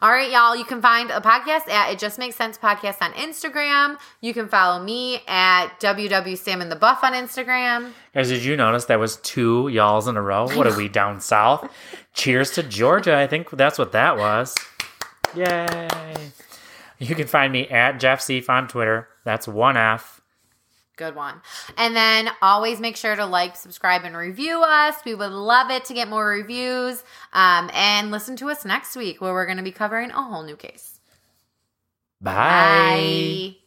All 0.02 0.12
right, 0.12 0.30
y'all. 0.30 0.56
You 0.58 0.66
can 0.66 0.82
find 0.82 1.10
a 1.10 1.22
podcast 1.22 1.70
at 1.70 1.90
It 1.92 2.00
Just 2.00 2.20
Makes 2.20 2.36
Sense 2.36 2.58
podcast 2.58 3.02
on 3.02 3.14
Instagram. 3.14 3.98
You 4.20 4.34
can 4.34 4.50
follow 4.50 4.84
me 4.84 5.22
at 5.26 5.80
WW 5.80 6.70
the 6.70 6.76
Buff 6.76 7.02
on 7.04 7.14
Instagram. 7.14 7.92
Guys, 8.14 8.28
did 8.28 8.44
you 8.44 8.58
notice 8.58 8.86
that 8.86 9.00
was 9.00 9.16
two 9.18 9.70
y'alls 9.70 10.10
in 10.10 10.18
a 10.18 10.22
row? 10.22 10.48
What 10.50 10.68
are 10.68 10.76
we 10.76 10.90
down 10.90 11.22
south? 11.22 11.72
Cheers 12.14 12.52
to 12.52 12.64
Georgia. 12.64 13.16
I 13.18 13.26
think 13.26 13.50
that's 13.52 13.80
what 13.80 13.94
that 13.94 14.18
was. 14.18 14.54
Yay. 15.34 15.78
You 17.00 17.16
can 17.16 17.28
find 17.28 17.54
me 17.54 17.68
at 17.70 18.00
Jeff 18.00 18.20
Seif 18.20 18.50
on 18.50 18.68
Twitter. 18.68 19.08
That's 19.24 19.48
one 19.48 19.78
F. 19.78 20.22
Good 20.98 21.16
one. 21.16 21.42
And 21.78 21.96
then 21.96 22.30
always 22.42 22.80
make 22.80 22.96
sure 22.96 23.16
to 23.16 23.26
like, 23.26 23.56
subscribe, 23.56 24.04
and 24.04 24.16
review 24.16 24.64
us. 24.64 24.96
We 25.06 25.14
would 25.16 25.32
love 25.32 25.70
it 25.70 25.86
to 25.86 25.94
get 25.94 26.08
more 26.08 26.26
reviews. 26.26 27.04
Um, 27.34 27.70
and 27.74 28.12
listen 28.12 28.36
to 28.38 28.50
us 28.50 28.64
next 28.64 28.96
week 28.96 29.20
where 29.20 29.34
we're 29.34 29.46
going 29.46 29.58
to 29.58 29.64
be 29.64 29.72
covering 29.72 30.12
a 30.12 30.22
whole 30.22 30.44
new 30.44 30.56
case. 30.56 31.00
Bye. 32.22 33.56
Bye. 33.56 33.64